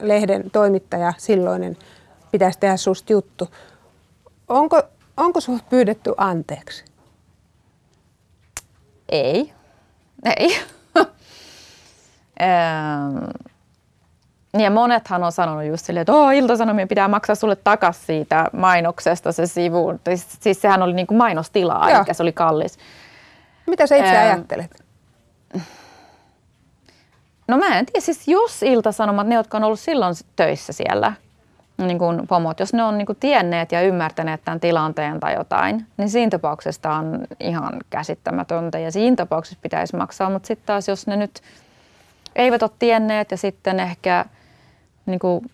lehden 0.00 0.50
toimittaja 0.50 1.12
silloinen 1.16 1.76
pitäisi 2.32 2.58
tehdä 2.58 2.76
susta 2.76 3.12
juttu. 3.12 3.48
Onko, 4.48 4.82
onko 5.16 5.40
sinut 5.40 5.68
pyydetty 5.68 6.14
anteeksi? 6.16 6.84
Ei. 9.08 9.52
Ei. 10.24 10.56
Ja 14.58 14.70
monethan 14.70 15.24
on 15.24 15.32
sanonut 15.32 15.64
just 15.64 15.86
silleen, 15.86 16.02
että 16.02 16.12
oh, 16.12 16.34
Ilta-Sanomien 16.34 16.88
pitää 16.88 17.08
maksaa 17.08 17.34
sulle 17.34 17.56
takas 17.56 18.06
siitä 18.06 18.50
mainoksesta 18.52 19.32
se 19.32 19.46
sivu. 19.46 20.00
Siis, 20.08 20.26
siis 20.40 20.60
sehän 20.60 20.82
oli 20.82 20.92
niin 20.92 21.06
kuin 21.06 21.18
mainostilaa, 21.18 21.90
Joo. 21.90 22.04
eli 22.06 22.14
se 22.14 22.22
oli 22.22 22.32
kallis. 22.32 22.78
Mitä 23.66 23.86
sä 23.86 23.96
itse 23.96 24.16
ähm, 24.16 24.26
ajattelet? 24.26 24.84
No 27.48 27.58
mä 27.58 27.78
en 27.78 27.86
tiedä, 27.86 28.00
siis 28.00 28.28
jos 28.28 28.62
Ilta-Sanomat, 28.62 29.26
ne 29.26 29.34
jotka 29.34 29.56
on 29.56 29.64
ollut 29.64 29.80
silloin 29.80 30.14
töissä 30.36 30.72
siellä, 30.72 31.12
niin 31.78 31.98
kuin 31.98 32.26
pomot, 32.28 32.60
jos 32.60 32.72
ne 32.72 32.82
on 32.82 32.98
niin 32.98 33.06
kuin 33.06 33.18
tienneet 33.20 33.72
ja 33.72 33.80
ymmärtäneet 33.80 34.40
tämän 34.44 34.60
tilanteen 34.60 35.20
tai 35.20 35.34
jotain, 35.34 35.86
niin 35.96 36.10
siinä 36.10 36.30
tapauksessa 36.30 36.90
on 36.90 37.26
ihan 37.40 37.72
käsittämätöntä 37.90 38.78
ja 38.78 38.92
siinä 38.92 39.16
tapauksessa 39.16 39.58
pitäisi 39.62 39.96
maksaa, 39.96 40.30
mutta 40.30 40.46
sitten 40.46 40.66
taas 40.66 40.88
jos 40.88 41.06
ne 41.06 41.16
nyt 41.16 41.42
eivät 42.36 42.62
ole 42.62 42.70
tienneet 42.78 43.30
ja 43.30 43.36
sitten 43.36 43.80
ehkä 43.80 44.24
niin 45.06 45.18
kuin 45.18 45.50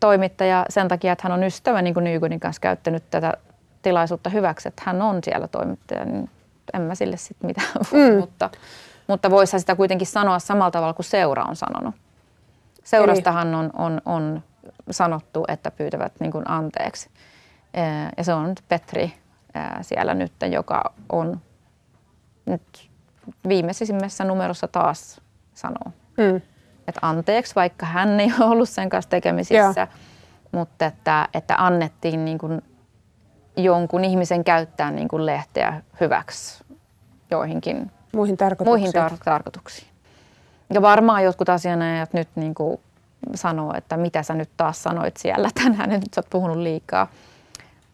toimittaja 0.00 0.66
sen 0.68 0.88
takia, 0.88 1.12
että 1.12 1.22
hän 1.28 1.32
on 1.32 1.44
ystävä 1.44 1.82
niin 1.82 1.94
kuin 1.94 2.04
Nygrenin 2.04 2.40
kanssa 2.40 2.60
käyttänyt 2.60 3.02
tätä 3.10 3.34
tilaisuutta 3.82 4.30
hyväksi, 4.30 4.68
että 4.68 4.82
hän 4.86 5.02
on 5.02 5.18
siellä 5.24 5.48
toimittaja, 5.48 6.04
niin 6.04 6.30
en 6.74 6.82
mä 6.82 6.94
sille 6.94 7.16
sitten 7.16 7.46
mitään 7.46 7.68
mm. 7.92 8.18
mutta, 8.20 8.50
mutta 9.06 9.30
voisi 9.30 9.58
sitä 9.58 9.74
kuitenkin 9.74 10.06
sanoa 10.06 10.38
samalla 10.38 10.70
tavalla 10.70 10.94
kuin 10.94 11.06
seura 11.06 11.44
on 11.44 11.56
sanonut. 11.56 11.94
Seurastahan 12.84 13.54
on, 13.54 13.70
on, 13.76 14.00
on 14.06 14.42
sanottu, 14.92 15.44
että 15.48 15.70
pyytävät 15.70 16.12
niin 16.20 16.32
kuin 16.32 16.50
anteeksi. 16.50 17.10
Ja 18.16 18.24
se 18.24 18.34
on 18.34 18.54
Petri 18.68 19.12
siellä 19.82 20.14
nyt, 20.14 20.32
joka 20.50 20.94
on 21.12 21.40
nyt 22.46 22.90
viimeisimmässä 23.48 24.24
numerossa 24.24 24.68
taas 24.68 25.20
sanoo. 25.54 25.92
Mm 26.16 26.40
että 26.90 27.06
anteeksi, 27.06 27.54
vaikka 27.54 27.86
hän 27.86 28.20
ei 28.20 28.32
ollut 28.40 28.68
sen 28.68 28.88
kanssa 28.88 29.10
tekemisissä, 29.10 29.80
Joo. 29.80 29.86
mutta 30.52 30.86
että, 30.86 31.28
että 31.34 31.54
annettiin 31.58 32.24
niin 32.24 32.38
kuin 32.38 32.62
jonkun 33.56 34.04
ihmisen 34.04 34.44
käyttää 34.44 34.90
niin 34.90 35.08
kuin 35.08 35.26
lehteä 35.26 35.82
hyväksi 36.00 36.64
joihinkin 37.30 37.90
muihin 38.14 38.36
tarkoituksiin. 38.36 38.92
Muihin 38.92 39.12
tar- 39.12 39.24
tarkoituksiin. 39.24 39.88
Ja 40.74 40.82
varmaan 40.82 41.24
jotkut 41.24 41.48
asianajat 41.48 42.12
nyt 42.12 42.28
niin 42.34 42.54
kuin 42.54 42.80
sanoo, 43.34 43.74
että 43.76 43.96
mitä 43.96 44.22
sä 44.22 44.34
nyt 44.34 44.50
taas 44.56 44.82
sanoit 44.82 45.16
siellä 45.16 45.48
tänään, 45.62 45.92
että 45.92 46.06
nyt 46.06 46.14
sä 46.14 46.18
oot 46.18 46.30
puhunut 46.30 46.56
liikaa. 46.56 47.10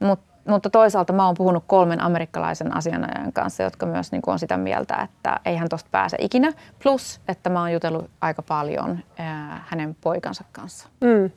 Mutta 0.00 0.36
mutta 0.48 0.70
toisaalta 0.70 1.12
mä 1.12 1.26
oon 1.26 1.34
puhunut 1.34 1.64
kolmen 1.66 2.00
amerikkalaisen 2.00 2.76
asianajajan 2.76 3.32
kanssa, 3.32 3.62
jotka 3.62 3.86
myös 3.86 4.12
niin 4.12 4.22
on 4.26 4.38
sitä 4.38 4.56
mieltä, 4.56 4.94
että 4.94 5.40
eihän 5.44 5.68
tosta 5.68 5.88
pääse 5.92 6.16
ikinä. 6.20 6.52
Plus, 6.82 7.20
että 7.28 7.50
mä 7.50 7.60
oon 7.60 7.72
jutellut 7.72 8.10
aika 8.20 8.42
paljon 8.42 8.98
ää, 9.18 9.64
hänen 9.68 9.96
poikansa 10.00 10.44
kanssa. 10.52 10.88
Mm. 11.00 11.30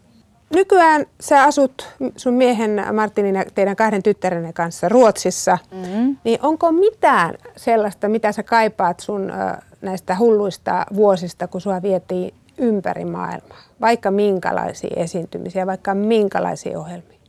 Nykyään 0.55 1.05
sä 1.19 1.43
asut 1.43 1.95
sun 2.15 2.33
miehen 2.33 2.95
Martinin 2.95 3.35
ja 3.35 3.45
teidän 3.55 3.75
kahden 3.75 4.03
tyttärenne 4.03 4.53
kanssa 4.53 4.89
Ruotsissa. 4.89 5.57
Mm-hmm. 5.71 6.17
Niin 6.23 6.39
onko 6.43 6.71
mitään 6.71 7.35
sellaista, 7.55 8.09
mitä 8.09 8.31
sä 8.31 8.43
kaipaat 8.43 8.99
sun 8.99 9.31
näistä 9.81 10.15
hulluista 10.19 10.85
vuosista, 10.95 11.47
kun 11.47 11.61
sua 11.61 11.81
vietiin 11.81 12.33
ympäri 12.59 13.05
maailmaa? 13.05 13.57
Vaikka 13.81 14.11
minkälaisia 14.11 14.93
esiintymisiä, 14.95 15.67
vaikka 15.67 15.93
minkälaisia 15.93 16.79
ohjelmia? 16.79 17.19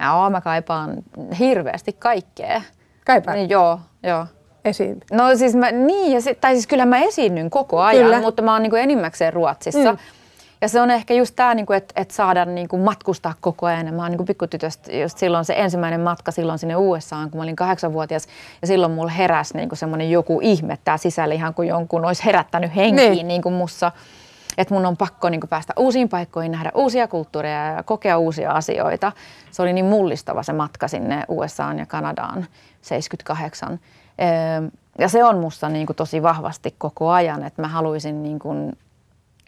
Joo, 0.00 0.30
mä 0.30 0.40
kaipaan 0.40 0.96
hirveästi 1.38 1.92
kaikkea. 1.92 2.62
Kaipaan? 3.06 3.36
Niin, 3.36 3.50
joo, 3.50 3.80
joo. 4.02 4.26
Esiin. 4.64 5.00
No 5.12 5.36
siis 5.36 5.54
mä, 5.54 5.72
niin, 5.72 6.12
ja 6.12 6.20
sit, 6.20 6.40
tai 6.40 6.52
siis 6.52 6.66
kyllä 6.66 6.86
mä 6.86 6.98
esiinnyn 6.98 7.50
koko 7.50 7.80
ajan, 7.80 8.04
kyllä. 8.04 8.20
mutta 8.20 8.42
mä 8.42 8.52
oon 8.52 8.62
niin 8.62 8.76
enimmäkseen 8.76 9.32
Ruotsissa. 9.32 9.92
Mm. 9.92 9.98
Ja 10.60 10.68
se 10.68 10.80
on 10.80 10.90
ehkä 10.90 11.14
just 11.14 11.36
tämä, 11.36 11.54
niin 11.54 11.66
että 11.76 12.00
et 12.00 12.10
saada 12.10 12.44
niin 12.44 12.68
kuin 12.68 12.82
matkustaa 12.82 13.34
koko 13.40 13.66
ajan. 13.66 13.94
Mä 13.94 14.02
oon 14.02 14.10
niin 14.10 14.24
pikkutytöstä 14.24 14.92
just 14.92 15.18
silloin 15.18 15.44
se 15.44 15.54
ensimmäinen 15.56 16.00
matka 16.00 16.30
silloin 16.30 16.58
sinne 16.58 16.76
USAan, 16.76 17.30
kun 17.30 17.38
mä 17.38 17.42
olin 17.42 17.56
kahdeksanvuotias. 17.56 18.26
Ja 18.60 18.66
silloin 18.66 18.92
mulla 18.92 19.10
heräsi 19.10 19.56
niin 19.56 19.68
semmoinen 19.72 20.10
joku 20.10 20.40
ihme 20.42 20.78
tää 20.84 20.96
sisällä 20.96 21.34
ihan 21.34 21.54
kuin 21.54 21.68
jonkun 21.68 22.04
olisi 22.04 22.24
herättänyt 22.24 22.76
henkiin 22.76 23.12
niin. 23.12 23.28
niin 23.28 23.42
kuin 23.42 23.54
mussa 23.54 23.92
että 24.58 24.74
mun 24.74 24.86
on 24.86 24.96
pakko 24.96 25.28
niin 25.28 25.40
päästä 25.50 25.72
uusiin 25.76 26.08
paikkoihin, 26.08 26.52
nähdä 26.52 26.72
uusia 26.74 27.08
kulttuureja 27.08 27.72
ja 27.72 27.82
kokea 27.82 28.18
uusia 28.18 28.52
asioita. 28.52 29.12
Se 29.50 29.62
oli 29.62 29.72
niin 29.72 29.84
mullistava 29.84 30.42
se 30.42 30.52
matka 30.52 30.88
sinne 30.88 31.24
USAan 31.28 31.78
ja 31.78 31.86
Kanadaan 31.86 32.46
78. 32.82 33.80
Ehm, 34.18 34.66
ja 34.98 35.08
se 35.08 35.24
on 35.24 35.38
musta 35.38 35.68
niin 35.68 35.86
kuin 35.86 35.96
tosi 35.96 36.22
vahvasti 36.22 36.74
koko 36.78 37.10
ajan, 37.10 37.44
että 37.44 37.62
mä 37.62 37.68
haluaisin, 37.68 38.22
niin 38.22 38.38
kuin, 38.38 38.78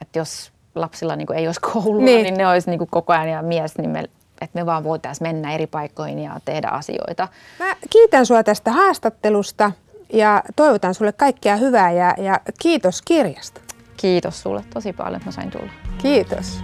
että 0.01 0.19
jos 0.19 0.53
lapsilla 0.75 1.17
niin 1.17 1.27
kuin 1.27 1.39
ei 1.39 1.47
olisi 1.47 1.61
koulua, 1.61 2.05
niin, 2.05 2.23
niin 2.23 2.39
ne 2.39 2.49
olisi 2.49 2.71
niin 2.71 2.79
kuin 2.79 2.91
koko 2.91 3.13
ajan 3.13 3.29
ja 3.29 3.43
mies, 3.43 3.79
niin 3.79 3.91
me, 3.91 4.01
että 4.41 4.59
me 4.59 4.67
vaan 4.67 4.85
voitaisiin 4.85 5.29
mennä 5.29 5.55
eri 5.55 5.67
paikkoihin 5.67 6.19
ja 6.19 6.41
tehdä 6.45 6.69
asioita. 6.69 7.29
Mä 7.59 7.77
kiitän 7.91 8.27
sua 8.27 8.43
tästä 8.43 8.73
haastattelusta 8.73 9.73
ja 10.13 10.43
toivotan 10.57 10.95
sulle 10.95 11.13
kaikkea 11.13 11.57
hyvää 11.57 11.93
ja, 11.93 12.15
ja 12.19 12.41
kiitos 12.61 13.03
kirjasta. 13.03 13.61
Kiitos 14.01 14.43
sulle 14.43 14.65
tosi 14.75 14.93
paljon, 14.93 15.17
että 15.17 15.29
mä 15.29 15.33
sain 15.33 15.51
tulla. 15.51 15.73
Kiitos. 16.03 16.61